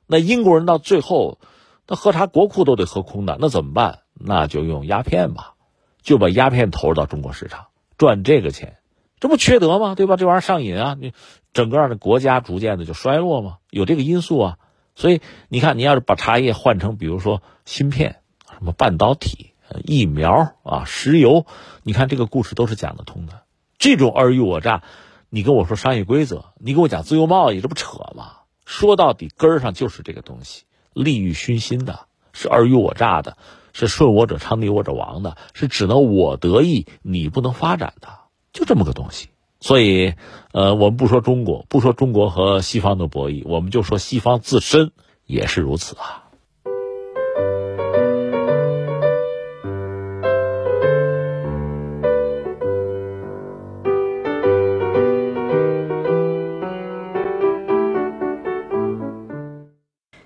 [0.06, 1.38] 那英国人到最后。
[1.86, 4.00] 那喝茶国库都得喝空的，那怎么办？
[4.14, 5.54] 那就用鸦片吧，
[6.02, 7.66] 就把鸦片投入到中国市场，
[7.98, 8.78] 赚这个钱，
[9.18, 9.94] 这不缺德吗？
[9.94, 10.16] 对吧？
[10.16, 11.12] 这玩意儿上瘾啊，你
[11.52, 13.58] 整个的国家逐渐的就衰落吗？
[13.70, 14.58] 有这个因素啊。
[14.94, 18.20] 所以你看，你要是把茶叶换成，比如说芯片、
[18.58, 21.46] 什么半导体、疫苗啊、石油，
[21.82, 23.42] 你看这个故事都是讲得通的。
[23.78, 24.82] 这种尔虞我诈，
[25.30, 28.32] 你跟我说商业规则，你跟我讲自由贸易，这不扯吗？
[28.66, 30.64] 说到底根儿上就是这个东西。
[30.94, 32.00] 利欲熏心的，
[32.32, 33.36] 是尔虞我诈的，
[33.72, 38.08] 是顺我者昌，逆我者亡的，是只能我得意，你不能发展的，
[38.52, 39.28] 就这么个东西。
[39.60, 40.14] 所以，
[40.52, 44.90] 呃，我们不说中国，不说中国和西方的博弈，我们就说西方自身
[45.24, 46.21] 也是如此啊。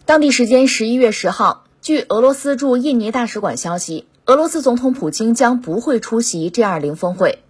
[0.07, 7.41] 当地时间十一月十号，据俄罗斯驻印尼大使馆消息，俄罗斯总统普京将不会出席 G20 峰会。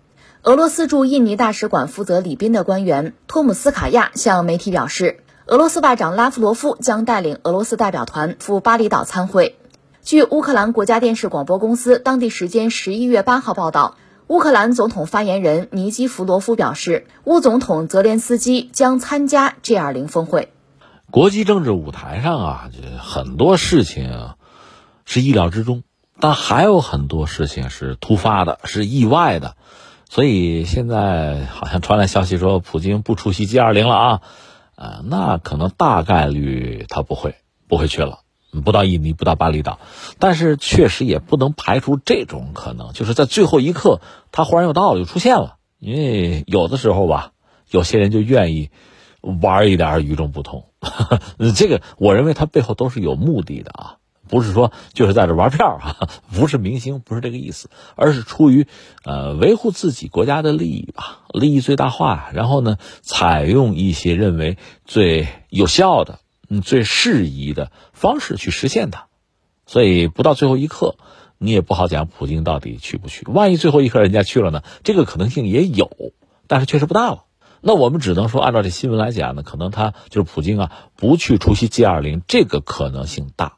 [0.41, 9.59] 俄罗斯驻印尼大使馆负责礼宾的官员托姆斯卡亚向媒体表示，俄罗斯外长拉夫罗夫将带领俄罗斯代表团赴巴厘岛参会。
[10.03, 20.49] 据乌克兰国家电视广播公司当地时间十一月八号报道，乌克兰总统发言人尼基弗罗夫表示，乌总统泽连斯基将参加 G20 峰会。
[21.17, 24.35] 国际政治舞台上啊，这很多事情
[25.07, 25.83] 是意料之中，
[26.21, 29.57] 但还有很多事情是突发的，是意外的。
[30.11, 34.21] 所以现在好像传来消息说，普京不出席 G 二零了啊，
[34.75, 38.19] 呃，那可能大概率他不会不会去了。
[38.63, 39.79] 不到印尼，不到巴厘岛，
[40.19, 44.03] 但是确实也不能排除这种可能，就是在最后一刻
[44.33, 45.57] 他忽然又到了，又出现了。
[45.79, 47.31] 因为有的时候吧，
[47.71, 48.69] 有些人就愿意
[49.23, 50.67] 玩一点与众不同，
[51.55, 53.97] 这个我认为他背后都是有目的的啊。
[54.29, 58.67] 不是说就是在这玩票哈， 不是明星，不是这个意思，而是出于
[59.05, 62.31] 呃维护自己国家的利益吧，利益最大化。
[62.35, 66.19] 然后呢，采用一些认为最有效的、
[66.49, 69.07] 嗯最适宜的方式去实现它。
[69.65, 70.97] 所以不到最后一刻，
[71.39, 73.25] 你也不好讲普京到底去不去。
[73.27, 74.65] 万一最后一刻人家去了呢？
[74.83, 75.89] 这个可能性也有，
[76.49, 77.26] 但是确实不大了。
[77.61, 83.55] 那我们只能说，按照这新闻来讲呢，可能他就是普京啊，不去出席 G 二零，这个可能性大。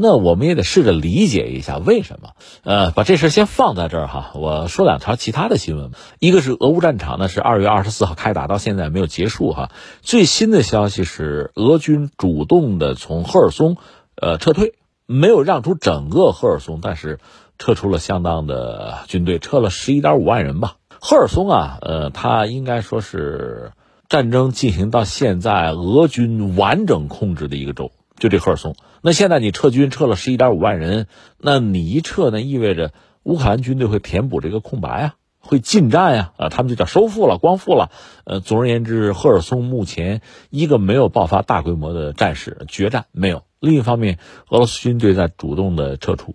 [0.00, 2.30] 那我们也得试着理解一下为什么。
[2.62, 4.30] 呃，把这事先放在这儿哈。
[4.36, 5.90] 我说两条其他的新闻。
[6.20, 9.72] 一个是俄乌战场呢，是二月二十四号开打，到现在没有结束哈。
[10.00, 13.76] 最新的消息是，俄军主动的从赫尔松
[14.14, 14.74] 呃撤退，
[15.06, 17.18] 没有让出整个赫尔松，但是
[17.58, 20.76] 撤出了相当的军队，撤了十一点五万人吧。
[21.00, 23.72] 赫尔松啊，呃，它应该说是
[24.08, 27.92] 战争进行到现在俄军完整控制的一个州。
[28.18, 31.06] 就这赫尔松，那现在你撤军撤了十一点五万人，
[31.38, 37.92] 那你一撤呢，意味着乌克兰军队会填补这个空白啊，会进战呀，啊，他们就叫收复了、光复了。
[38.24, 43.44] 呃，总而言之，赫尔松目前一个没有爆发大规模的战事决战没有。
[43.60, 46.34] 另一方面，俄罗斯军队在主动的撤出，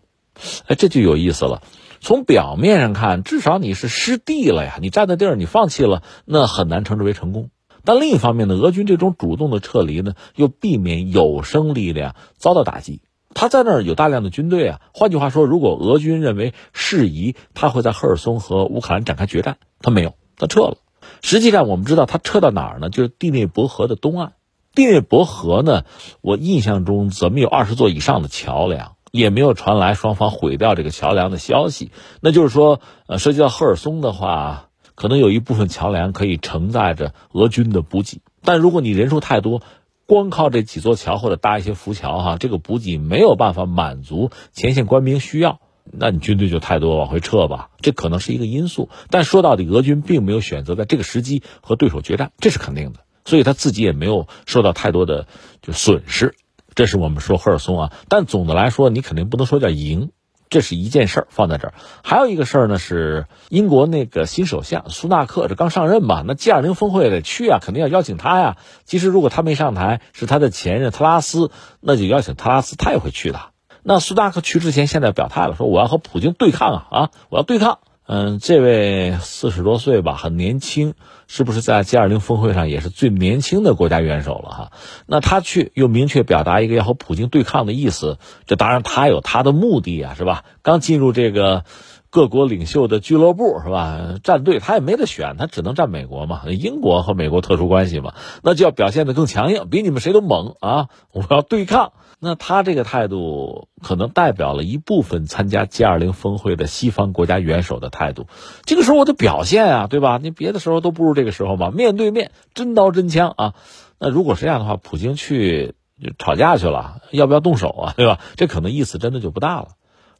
[0.68, 1.64] 哎，这就有意思了。
[2.04, 7.50] 从表面上看，至少你是失地了呀，你占的地儿你放弃了，那很难称之为成功。
[7.86, 13.02] 但另一方面呢，俄军这种主动的撤离呢，又避免有生力量遭到打击。
[13.34, 14.82] 他在那儿有大量的军队啊。
[14.94, 19.56] 换句话说，如果俄军认为适宜，他会在赫尔松和乌克兰展开决战。
[19.82, 20.76] 他没有，他撤了。
[21.22, 22.90] 实际上，我们知道他撤到哪儿呢？
[22.90, 24.34] 就是第聂伯河的东岸。
[24.76, 25.84] 第聂伯河呢，
[26.20, 31.92] 我印象中怎么有二十座以上的桥梁，也没有传来双方毁掉这个桥梁的消息。
[32.20, 34.68] 那就是说，呃，涉及到赫尔松的话。
[34.96, 39.64] 可能有一部分桥梁可以承载着俄军的补给，但如果你人数太多，
[40.06, 45.60] 光靠这几座桥或者搭一些浮桥，哈，这个补给没有办法满足前线官兵需要，
[45.92, 48.90] 那你军队就太多，往回撤吧，这可能是一个因素。
[49.10, 55.26] 但说到底，俄军并没有选择在这个时机和对手决战，这是肯定的，所以他自己也没有受到太多的
[55.64, 56.36] 就损失。
[56.76, 60.12] 这是我们说赫尔松啊，但总的来说，你肯定不能说叫赢。
[60.50, 61.74] 这是一件事儿，放在这儿。
[62.04, 68.58] 还有一个事儿呢，是英国那个新首相苏纳克，这刚上任吧，那 G 二零峰会得去啊，肯定要邀请他呀。
[68.86, 73.40] 其实如果他没上台，是他的前任特拉斯，那就邀请特拉斯，他也会去的。
[73.82, 77.80] 那苏纳克去之前，现在表态了，说我要和普京对抗啊啊，我要对抗。
[78.06, 80.94] 嗯，这位四十多岁吧，很年轻，
[81.28, 84.72] 是不是在 G20 峰会上也是最年轻的国家元首了哈？
[85.08, 90.44] 那他去又明确表达一个要和普京对抗的意思，这当然他有他的目的啊，是吧？
[90.62, 91.64] 刚进入这个
[92.10, 94.16] 各国领袖的俱乐部是吧？
[94.24, 100.90] 站队他也没得选，他只能站美国嘛，英国和美国特殊关系嘛，那就要表现的更强硬，比你们谁都猛啊！
[101.12, 101.94] 我要对抗。
[102.26, 108.28] 那他这个态度可能代表了一部分参加 G20 峰会的西方国家元首的态度。
[108.64, 110.20] 这个时候我得表现啊，对吧？
[110.24, 113.54] 你别的时候都不如这个时候嘛，面对面，真刀真枪啊。
[114.00, 115.76] 那如果是这样的话，普京去
[116.18, 117.94] 吵架去了，要不要动手啊？
[117.98, 118.22] 对吧？
[118.38, 119.68] 这可能意思真的就不大了。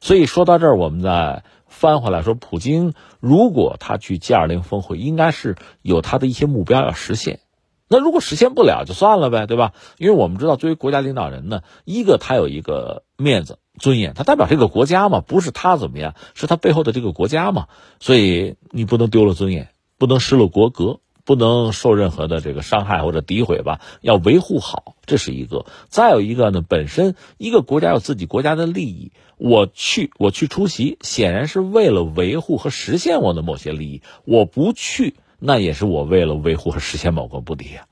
[0.02, 7.40] 所以说到这儿，我们再翻回来说，普京如果他去 G20 峰会，应该是有他的一些目标要实现。
[7.88, 9.72] 那如果实现不了就算了呗，对吧？
[9.98, 17.68] 因为我们知道，作为国家领导人呢，一个他有一个面子、尊严，他代表这个国家嘛，不是他怎么样，是他背后的这个国家嘛，
[18.00, 19.68] 所以你不能丢了尊严，
[19.98, 25.66] 不能失了国格，不能受任何的这个伤害或者诋毁吧，要维护好，这是一个。
[25.88, 35.16] 再有一个呢，本身一个国家有自己国家的利益，我去我去出席，显然是为了维护和实现我的某些利益，我不去。
[35.46, 37.86] 那也是我为了维护和实现某个目的呀，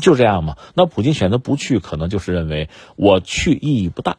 [0.00, 0.56] 就这样嘛。
[0.74, 4.18] 那普京选择不去，可能就是认为我去意义不大。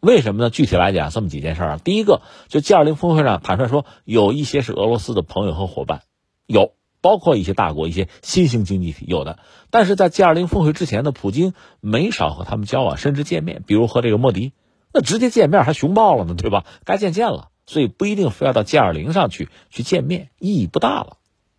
[0.00, 0.50] 为什么呢？
[0.50, 1.80] 具体来讲，这么几件事儿啊。
[1.82, 6.02] 第一个，就 G20 峰会上坦率说，有一些是俄罗斯的朋友和伙伴，
[6.46, 9.38] 有包括一些大国、一些新兴经济体有的。
[9.70, 14.54] 但是在 G20 峰会之前呢，普京没少和他们交往，甚至见面，比如和这个莫迪，
[14.92, 16.64] 那直接见面还熊抱了呢，对吧？
[16.84, 21.17] 该见见了，所以不一定非要到 G20 上去去见面，意义不大了。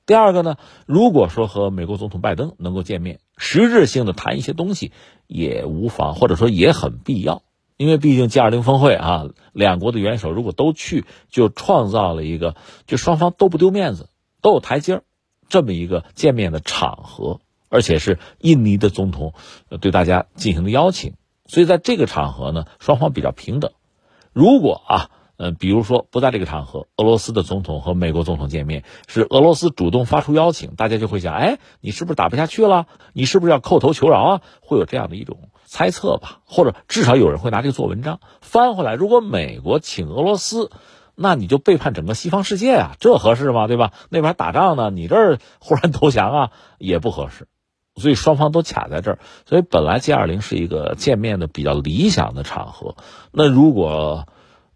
[0.10, 4.92] 第二个呢，如果说和美国总统拜登能够见面，实质性的谈一些东西
[5.28, 7.44] 也无妨，或者说也很必要，
[7.78, 12.56] 因为毕竟 G20 峰会啊，两国的元首如果都去，就创造了一个
[12.88, 14.10] 就双方都不丢面子，
[14.42, 15.04] 都有台阶儿，
[15.48, 19.36] 这么一个见面的场合，而且是印尼的总统
[19.80, 21.14] 对大家进行的邀请，
[21.46, 23.74] 所以在这个场合呢，双方比较平等。
[24.34, 32.88] 如果啊，呃，比如说不在这个场合，俄罗斯的总统和美国总统见面，是俄罗斯主动发出邀请，大家就会想，哎，你是不是打不下去了？
[33.14, 34.42] 你是不是要叩头求饶啊？
[34.60, 38.20] 会有这样的一种猜测吧，或者至少有人会拿这个做文章。
[38.42, 40.72] 翻回来，如果美国请俄罗斯，
[41.16, 43.68] 那你就背叛整个西方世界啊，这合适吗？
[43.68, 43.94] 对吧？
[44.10, 47.48] 那边打仗呢，你这儿忽然投降啊，也不合适。
[47.96, 52.98] 所以双方都卡在这儿，所以本来 G 二零是一个见面的比较理想的场合。
[53.32, 54.28] 那如果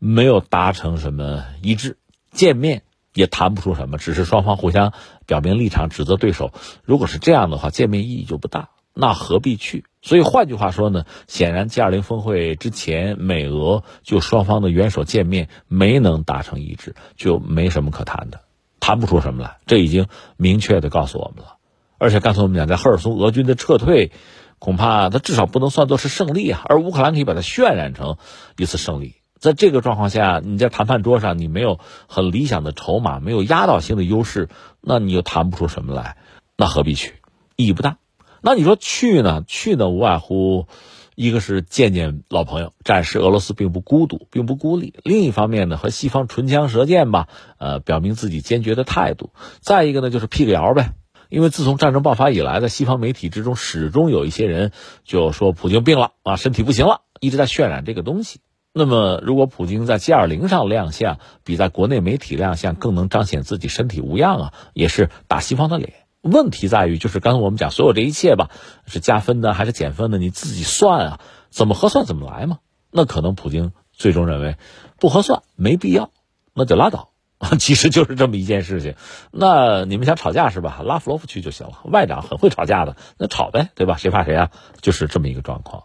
[0.05, 1.97] 没有达成什么一致，
[2.33, 2.81] 见面
[3.13, 4.91] 也谈不出什么，只是双方互相
[5.25, 6.51] 表明立场，指责对手。
[6.83, 9.85] 如果是这样的话，见面意义就不大，那何必去？
[10.01, 18.41] 所以换句话说呢，显然 G 二零峰会之前，美俄就双方的元首见面没能达成一致，就没什么可谈的，
[18.81, 19.55] 谈不出什么来。
[19.67, 21.55] 这已经明确的告诉我们了。
[21.97, 24.11] 而且刚才我们讲，在赫尔松俄军的撤退，
[24.59, 26.61] 恐怕他至少不能算作是胜利啊。
[26.65, 28.17] 而乌克兰可以把它渲染成
[28.57, 29.15] 一次胜利。
[29.43, 31.77] 在这个状况下，你在谈判桌上你没有
[32.07, 34.47] 很理想的筹码，没有压倒性的优势，
[34.79, 36.15] 那你又谈不出什么来，
[36.55, 37.15] 那何必去？
[37.57, 37.97] 意义不大。
[38.41, 39.43] 那你说去呢？
[39.45, 40.67] 去呢，无外乎
[41.15, 47.27] 一个是见见老朋友，展示俄罗斯并不孤独，并不孤立；另一方面呢，和西方唇枪舌剑吧，
[47.57, 49.31] 呃，表明自己坚决的态度。
[49.59, 50.93] 再一个呢，就是辟个谣呗。
[51.27, 54.71] 因为自从战争爆发以来，在西方媒体之中，始终有一些人
[55.03, 58.39] 就说普京病了啊，身体不行了，一直在渲染这个东西。
[58.75, 65.93] 那么，如果普京在 G20 上亮相，比在国内媒体亮相更能彰显自己身体无恙啊，也是打西方的脸。
[66.21, 68.49] 问题在于，就是刚才我们讲所有这一切吧，
[68.87, 71.19] 是加分的还是减分的，你自己算啊，
[71.51, 72.59] 怎么合算怎么来嘛。
[72.89, 74.55] 那可能普京最终认为
[74.99, 76.09] 不合算，没必要，
[76.55, 77.09] 那就拉倒。
[77.59, 78.95] 其实就是这么一件事情，
[79.29, 80.81] 那你们想吵架是吧？
[80.83, 81.73] 拉夫罗夫去就行了。
[81.83, 83.97] 外长很会吵架的，那吵呗，对吧？
[83.97, 84.49] 谁怕谁啊？
[84.81, 85.83] 就是这么一个状况。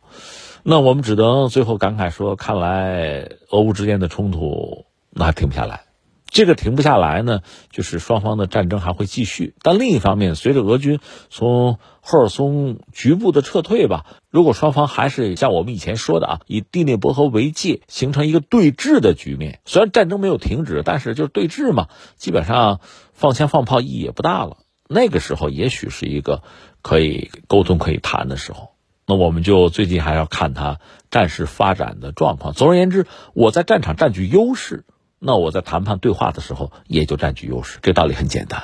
[0.63, 5.83] 那我们只能最后感慨说，看来俄乌之间的冲突那还停不下来。
[6.31, 7.41] 这个停不下来呢，
[7.71, 9.55] 就是双方的战争还会继续。
[9.63, 11.01] 但另一方面，随着俄军
[11.31, 22.81] 从赫尔松局部的撤退吧，如果双方还是像我们以前说的啊，以第聂伯河为界，形成一个对峙的局面，虽然战争没有停止，但是就是对峙嘛，基本上
[23.15, 24.59] 放枪放炮意义也不大了。
[24.87, 26.43] 那个时候也许是一个
[26.83, 28.73] 可以沟通、可以谈的时候。
[29.11, 30.81] 那我们就最近还要看他
[31.11, 32.53] 战事发展的状况。
[32.53, 34.85] 总而言之，我在战场占据优势。
[35.19, 38.63] 那我在谈判对话的时候也就占据优势，这道理很简单。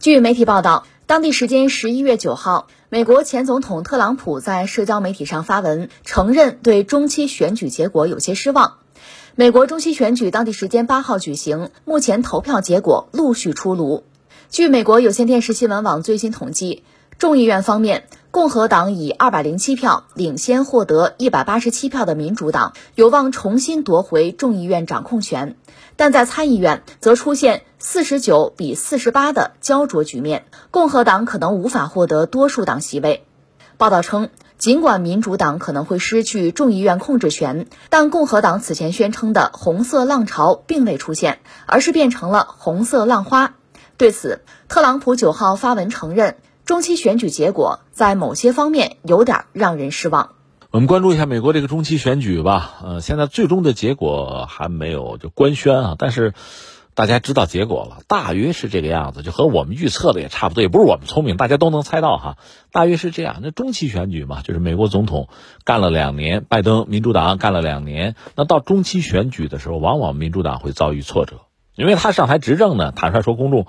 [0.00, 0.84] 据媒体报道。
[1.06, 8.74] 当地时间十一月九号，美国前总统特朗普在社交媒体上发文，承认对中期选举结果有些失望。
[9.34, 14.04] 美国中期选举当地时间八号举行，目前投票结果陆续出炉。
[14.48, 16.84] 据美国有线电视新闻网最新统计，
[17.18, 25.56] 众议院方面，共和党以二百零七票领先获得一百八十七票的民主党，有望重新夺回众议院掌控权。
[25.96, 33.24] 但在参议院则出现四十九比四十八的焦灼局面，共和党可能无法获得多数党席位。
[33.76, 43.56] 报道称，尽管民主党可能会失去众议院控制权，但共和党此前宣称的“红色浪潮”并未出现，而是变成了“红色浪花”。
[43.98, 50.30] 对此，特朗普九号发文承认，中期选举结果在某些方面有点让人失望。
[50.70, 52.76] 我们关注一下美国这个中期选举吧。
[52.84, 56.32] 呃，现在最终的结果还没有就官宣啊，但是
[57.02, 62.36] 大家知道结果了，大约是这个样子，就和我们预测的也差不多，也不是我们聪明，大家都能猜到哈。
[62.70, 63.40] 大约是这样。
[63.42, 65.26] 那中期选举嘛，就是美国总统
[65.64, 71.40] 干了两年，拜登民主党干了两年，那到中期选举的时候，往往民主党会遭遇挫折，
[71.74, 73.66] 因为他上台执政呢，坦率说，公众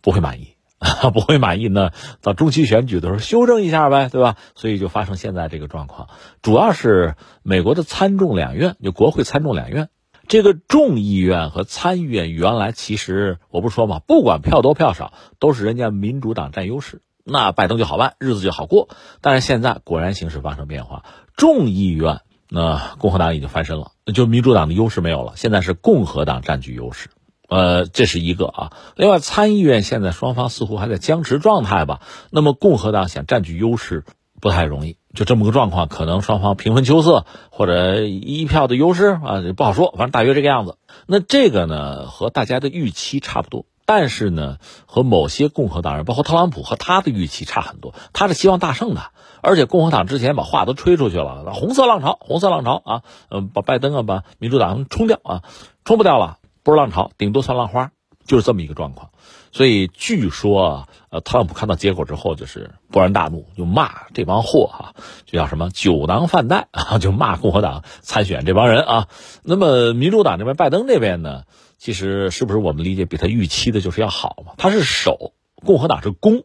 [0.00, 0.54] 不会满意。
[1.12, 1.90] 不会满意呢，
[2.22, 4.36] 到中期选举的时候修正一下呗，对吧？
[4.54, 6.06] 所以就发生现在这个状况，
[6.42, 9.88] 主要是美国的参众两院，就国会参众两院，
[10.28, 18.90] 这个众议院和参议院原来其实我不是说嘛，不管票多票少，都是人家民主党占优势，那拜登就好办，日子就好过。
[19.22, 21.04] 但是现在果然形势发生变化，
[21.34, 22.20] 众议院
[22.50, 27.08] 那共和党已经翻身了，就民主党的优势没有了，现在是共和党占据优势。
[27.48, 28.72] 呃，这是一个啊。
[28.94, 32.02] 另外，参议院现在双方似乎还在僵持状态吧？
[32.30, 34.04] 那么，共和党想占据优势
[34.40, 39.92] 不太容易，就这么个状况，可能双方平分秋色或者一票的优势啊，不好说。
[39.96, 40.76] 反正大约这个样子。
[41.06, 43.66] 那这个呢，和大家的预期差不多。
[43.84, 47.94] 但是呢，和某些共和党人，包括特朗普和他的预期差很多。
[48.12, 49.00] 他是希望大胜的，
[49.40, 55.42] 而且共和党之前把话都吹出去了，红色浪潮，红色浪潮啊，嗯，把拜登啊，把民主党冲掉啊，
[55.86, 57.92] 冲不掉了，不是浪潮，顶多算浪花，
[58.26, 59.08] 就是这么一个状况。
[59.52, 64.94] 所以据说，呃，特朗普看到结果之后就是勃然大怒，就骂这帮货哈，
[65.24, 69.08] 就叫什么酒囊饭袋啊， 就骂共和党参选这帮人啊。
[69.42, 71.44] 那么民主党这边，拜登这边呢？
[71.78, 74.54] 其实是不是我们理解比他预期的就是要好嘛？
[74.58, 75.32] 他是守，
[75.64, 76.42] 共和党是攻，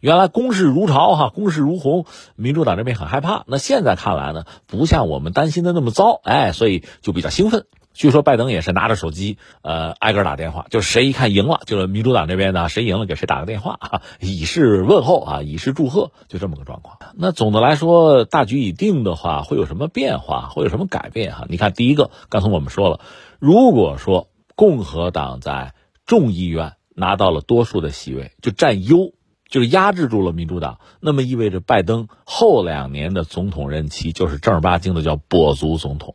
[0.00, 2.04] 原来攻势如潮哈，攻势如虹，
[2.36, 3.44] 民主党这边很害怕。
[3.46, 7.64] 那现在看来呢，不像我们担心的那么糟，哎，所以就比较兴奋。
[7.94, 16.98] 据说拜登也是拿着手机，呃，挨个打电话，就是谁一看赢了，就是民主党这边呢，谁赢了给谁打个电话，以示问候啊，以示祝贺，就这么个状况。
[17.14, 21.46] 那总的来说，大局已定的话，会有什么变化，会有什么改变哈？
[21.48, 23.00] 你看，第一个，刚才我们说了，
[23.38, 24.28] 如果说。
[24.56, 25.74] 共和党在
[26.06, 29.12] 众议院拿到了多数的席位，就占优，
[29.48, 30.78] 就是压制住了民主党。
[31.00, 36.14] 那么意味着拜登后两年的总统任期就是正儿八经的叫跛足总统，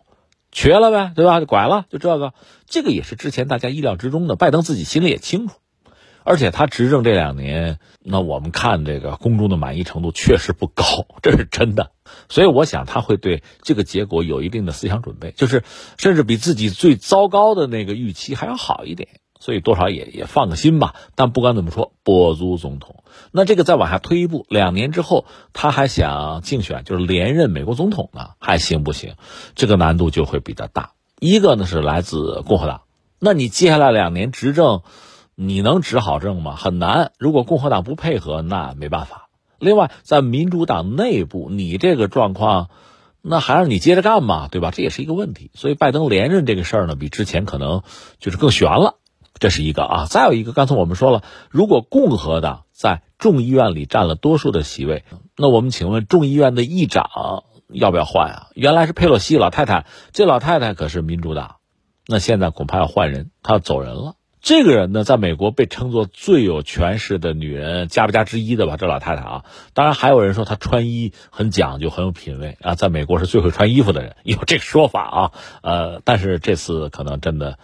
[0.51, 1.39] 瘸了呗，对吧？
[1.39, 2.33] 就拐了，就这个，
[2.67, 4.35] 这个也是之前大家意料之中的。
[4.35, 5.55] 拜登自己心里也清楚。
[6.25, 10.83] 而且他执政这两年，那我们看这个公众的满意程度确实不高，
[11.23, 11.91] 这是真的。
[12.27, 15.63] 所以我想他会对这个结果有一定的思想准备，就是
[15.97, 19.09] 甚至比自己最糟糕的那个预期还要好一点。
[19.39, 20.95] 所以多少也也放个心吧。
[21.15, 29.15] 但不管怎么说，跛足总统，那这个再往下推一步，两年之后他还想竞选，就是连任美国总统呢，还行不行？
[29.55, 30.91] 这个难度就会比较大。
[31.19, 32.81] 一个呢是来自共和党，
[33.19, 34.81] 那你接下来两年执政。
[35.41, 36.57] 你能执好政吗？
[36.57, 37.13] 很难。
[37.17, 39.29] 如果共和党不配合，那没办法。
[39.57, 42.69] 另外，在民主党内部，你这个状况，
[43.21, 44.49] 那还让你接着干嘛？
[44.49, 44.71] 对吧？
[44.71, 45.49] 这也是一个问题。
[45.53, 47.83] 所以，拜登连任这个事儿呢，比之前可能
[48.19, 48.95] 就是更悬了。
[49.39, 50.05] 这是一个啊。
[50.09, 55.03] 再有一个，刚才我们说了，如果共和党在众议院里占了多数的席位，
[55.35, 58.47] 那我们请问众议院的议长要不要换啊？
[58.55, 61.55] 原来是佩洛西老太太，这老太太可是民主党，
[62.07, 64.15] 那现在恐怕要换人，她要走人了。
[64.41, 68.77] 这个人呢，在美国被称作最有权势的女人，加不加之一的吧？
[68.77, 75.31] 这老太太啊，当然还有人说她穿衣很讲究，很有品位啊，在美国是最会穿衣服的人， 有这个说法啊。
[75.61, 77.59] 呃，但是这次可能真的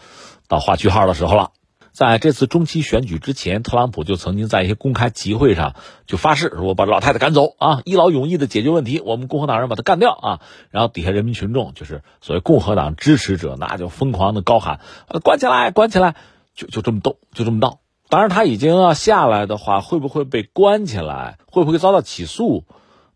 [0.49, 1.51] 到画句号的时候了。
[1.95, 5.75] 在这次中期选举之前，特朗普就曾经在一些公开集会上
[6.05, 10.41] 就发誓说：“把老太太赶走啊，一劳永逸的解决问题，我们共和党人把她干掉啊。”
[10.71, 14.81] 然后底下人民群众就是所谓共和党支持者，那就疯狂的高喊
[15.23, 16.15] ：“关起来，关起来！”
[16.53, 17.79] 就就这么斗，就这么闹。
[18.09, 21.37] 当然，他已经要下来的话，会不会被关起来？
[21.49, 22.65] 会不会遭到起诉？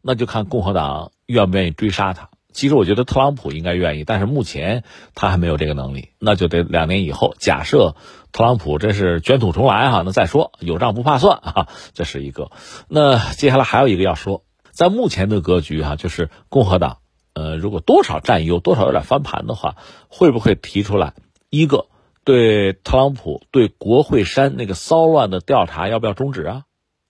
[0.01, 2.29] 那就看共和党愿不愿意追杀他。
[2.51, 4.83] 其实，我觉得特朗普应该愿意，但是目前
[5.15, 6.09] 他还没有这个能力。
[6.19, 7.95] 那就得两年以后，假设
[8.31, 12.51] 特朗普真是卷土重来哈，那再说，有账不怕算啊，这是一个。
[12.87, 16.97] 那接下来还有一个要说，在目前的格局哈，就是共和党，
[17.33, 19.75] 呃，如果多少占优，多少有点翻盘的话，
[20.07, 21.13] 会不会提出来
[21.49, 21.85] 一个？
[22.25, 26.63] 对特朗普对国会山那个骚乱的调查要不要终止啊？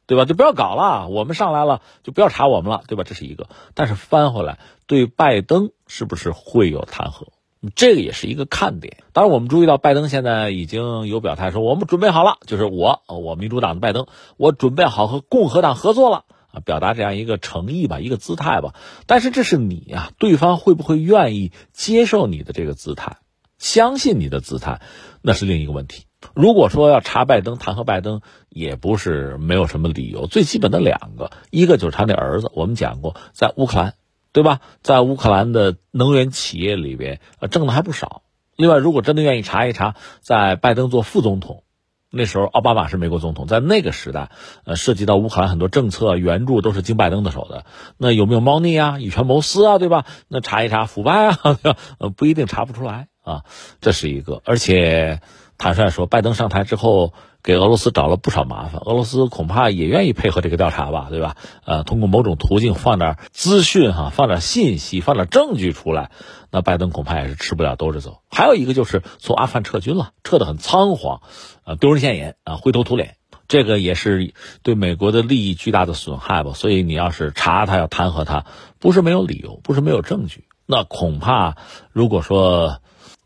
[0.10, 0.26] 对吧？
[0.26, 3.03] 就不要搞了，我们上来了就不要查我们了，对吧？
[3.05, 3.47] 这是一个。
[3.76, 4.57] 但是翻回来，
[4.88, 7.28] 对拜登是不是会有弹劾？
[7.76, 9.03] 这个也是一个看点。
[9.14, 18.74] 当然，我们注意到拜登现在已经有表态说，我们准备好了，就是我，我民主党的拜登，我准备好和共和党合作了啊，表达这样一个诚意吧，一个姿态吧。
[19.05, 23.18] 但是这是你呀，对方会不会愿意接受你的这个姿态？
[23.60, 24.82] 相信你的姿态，
[25.22, 26.05] 那是另一个问题。
[26.34, 30.28] 如果说要查拜登、弹劾拜登，也不是没有什么理由。
[30.28, 33.93] 最基本的两个，一个就是他那儿子，我们讲过，在乌克兰，
[34.34, 34.59] 对吧？
[34.82, 38.24] 在乌克兰的能源企业里边，呃，挣的还不少。
[38.57, 41.63] 另外，如果真的愿意查一查，在拜登做副总统，
[42.11, 44.30] 那时候奥巴马是美国总统，在那个时代，
[44.65, 47.63] 呃，涉及到乌克兰很多政策援助都是经拜登的手的，
[47.97, 50.05] 那有没有猫腻啊、以权谋私啊，对吧？
[50.28, 51.38] 那查一查腐败啊，
[51.99, 53.07] 呃，不一定查不出来。
[53.22, 53.43] 啊，
[53.80, 55.22] 这是一个，而且
[55.60, 61.36] 坦率说，拜登上台之后给俄罗斯找了不少麻烦，俄罗斯恐怕也愿意配合这个调查吧，对吧？
[61.66, 66.12] 呃，通过某种途径放点资讯哈，放点信息，放点证据出来，
[66.49, 68.22] 那拜登恐怕也是吃不了兜着走。
[68.32, 71.22] 还有一个就是从阿富汗撤军了，撤得很仓皇，
[71.66, 73.18] 呃，丢人现眼啊，灰头土脸，
[73.49, 74.34] 这个也是
[74.64, 76.53] 对美国的利益巨大的损害吧。
[76.53, 78.45] 所以你要是查他，要弹劾他，
[78.80, 81.57] 不是没有理由，不是没有证据，那恐怕
[81.91, 82.80] 如果说。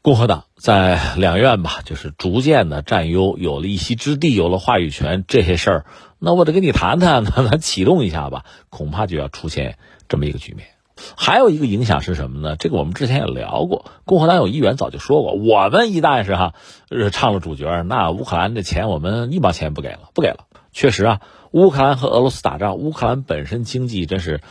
[0.04, 5.86] 共和党在两院吧，就是逐渐的占优，有了一席之地，有了话语权，这些事儿，
[6.20, 9.78] 那我得跟你谈谈，那 咱启动一下吧，恐怕就要出现
[10.10, 10.68] 这么一个局面。
[11.16, 12.58] 还有一个影响是什么呢？
[12.58, 16.54] 这个我们之前也聊过，共和党有议员早就说过，我们一旦是哈，
[16.90, 20.48] 呃，唱了主角，那乌克兰的钱我们一毛钱不给了，不给了。
[20.74, 24.42] 确实啊，乌克兰和俄罗斯打仗，乌克兰本身经济真是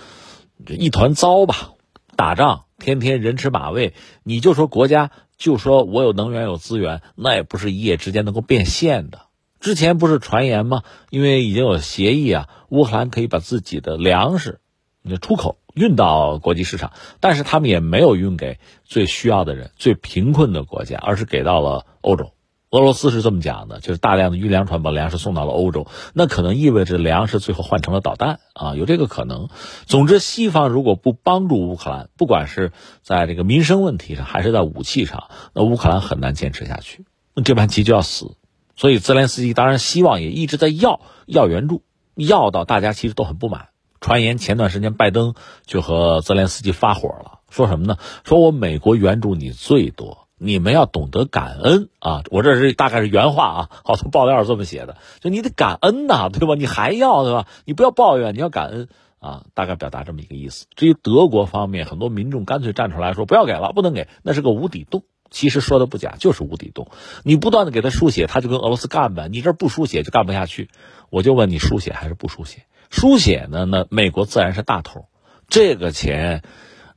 [0.67, 1.73] 一团糟吧，
[2.17, 3.93] 打仗天天人吃马喂，
[4.23, 5.11] 你就说国家
[5.43, 9.23] 就说我有能源有资源，那也不是一夜之间能够变现的。
[9.59, 10.85] 之前不是传言吗？
[11.11, 14.61] 因为已经有协议啊，乌克兰可以把自己的粮食，
[15.03, 22.31] 你出口运到国际市场，但是他们也没有运给最需要的人、最贫困的国家，而是给到了欧洲。
[22.73, 29.51] 俄罗斯是这么讲的，就是大量的运粮船把粮食送到了欧洲，那可能意味着粮食最后换成了导弹啊，有这个可能。
[29.85, 37.05] 总之，西方如果不帮助乌克兰，不管是在这个民生问题上，还是在武器上，那乌克兰很难坚持下去，
[37.35, 38.37] 那这盘棋就要死。
[38.75, 41.83] 所以泽连斯基当然希望，也一直在要要援助，
[42.15, 43.69] 要到大家其实都很不满。
[44.01, 45.35] 传言前段时间拜登
[45.67, 47.99] 就和泽连斯基发火了，说什么呢？
[48.25, 52.23] 说我美国援助你最多，你们要懂得感恩啊！
[52.31, 56.55] 我这是大概是原话啊，好多爆料是这么写的，就你得感恩呐，对吧？
[56.57, 57.47] 你还要对吧？
[57.65, 58.89] 你不要抱怨，你要感恩
[59.21, 59.45] 啊！
[59.55, 60.67] 大概表达这么一个意思。
[60.75, 65.05] 至于德国方面，很多民众干脆站出来说不要给了，不能给，那是个无底洞。
[65.31, 66.89] 其实说的不假，就是无底洞。
[67.23, 69.29] 你不断的给他输血，他就跟俄罗斯干呗。
[69.31, 70.69] 你这不输血就干不下去。
[71.09, 72.65] 我就问你，输血还是不输血？
[72.91, 73.65] 输血呢？
[73.65, 75.07] 那美国自然是大头。
[75.49, 76.43] 这个钱，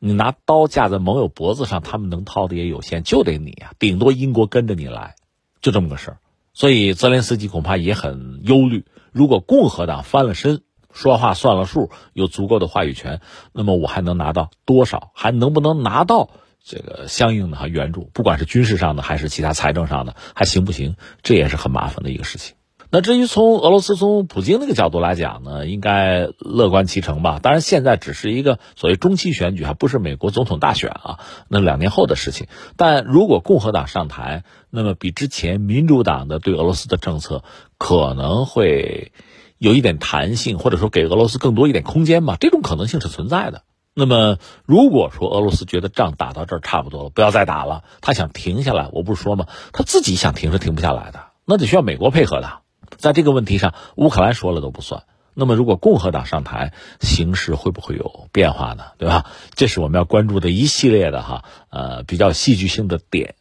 [0.05, 3.71] 你拿刀架在盟友脖子上，他们能掏的也有限，就得你啊。
[3.79, 5.15] 顶多英国跟着你来，
[5.61, 6.17] 就这么个事儿。
[6.53, 8.85] 所以泽连斯基恐怕也很忧虑。
[9.11, 10.61] 如果共和党翻了身，
[10.93, 13.19] 说话算了数，有足够的话语权，
[13.51, 15.09] 那么我还能拿到多少？
[15.15, 16.29] 还能不能拿到？
[16.63, 20.97] 这个相应的哈援助，不管是军事上的还是其他财政上的，还行不行？
[21.23, 22.54] 这也是很麻烦的一个事情。
[22.95, 27.39] 那至于从俄罗斯从普京那个角度来讲呢，应该乐观其成吧。
[27.43, 31.19] 当然，现在只是一个所谓中期选举，还不是美国总统大选啊，
[31.49, 32.47] 那两年后的事情。
[32.77, 37.43] 但如果共和党上台，那么比之前民主党的对俄罗斯的政策
[37.77, 39.11] 可能会
[39.57, 43.63] 有一点弹性，或者说给俄罗斯更多一点空间吧，这种可能性是存在的。
[43.93, 49.47] 那么，如果说俄罗斯觉得仗打到这儿差不多了，不要再打了，他想停下来，我不是说吗？
[49.73, 52.59] 他自己想停是停不下来的，那得需要美国配合的。
[52.97, 55.03] 在这个问题上，乌克兰说了都不算。
[55.33, 56.71] 那么，如果共和党上台，
[57.01, 58.85] 形势会不会有变化呢？
[58.97, 59.25] 对吧？
[59.53, 63.35] 这是我们要关注的一系列的哈，呃，比较戏剧性的点。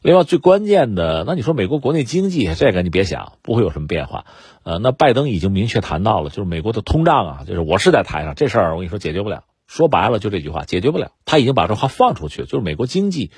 [0.00, 4.26] 另外，最关键的，那你说美国国内经济这个你别想，不会有什么变化。
[4.62, 9.42] 呃，那拜登已经明确谈到了，就是美国的通胀啊，就是我是在台上，这事儿我跟你说解决不了。
[9.66, 11.12] 说白了就这句话，解决不了。
[11.24, 13.30] 他已经把这话放出去，就是美国经济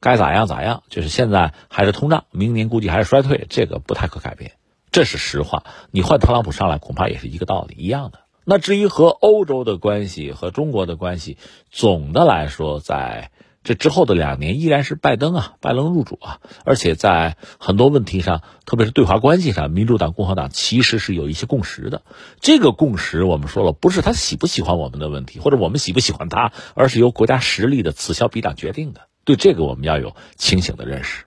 [0.00, 4.52] 该咋样咋样，就是现在还是通胀，明年估计还是衰退，这个不太可改变，
[4.92, 5.64] 这是实话。
[5.90, 8.20] 你换特朗普上来，恐怕也是一个道理，一样的。
[8.44, 11.36] 那至于和欧洲的关系和中国的关系，
[11.70, 13.30] 总的来说在。
[13.62, 22.00] 这之后的两年依然是拜登啊，拜登入主啊，而且在很多问题上，特别是对华关系上，民主党、共和党其实是有一些共识的。
[22.40, 29.02] 这个共识我们说了，不是他喜不喜欢我们的问题，或者我们喜不喜欢他，而是由国家实力的此消彼长决定的。
[29.24, 31.26] 对这个，我们要有清醒的认识。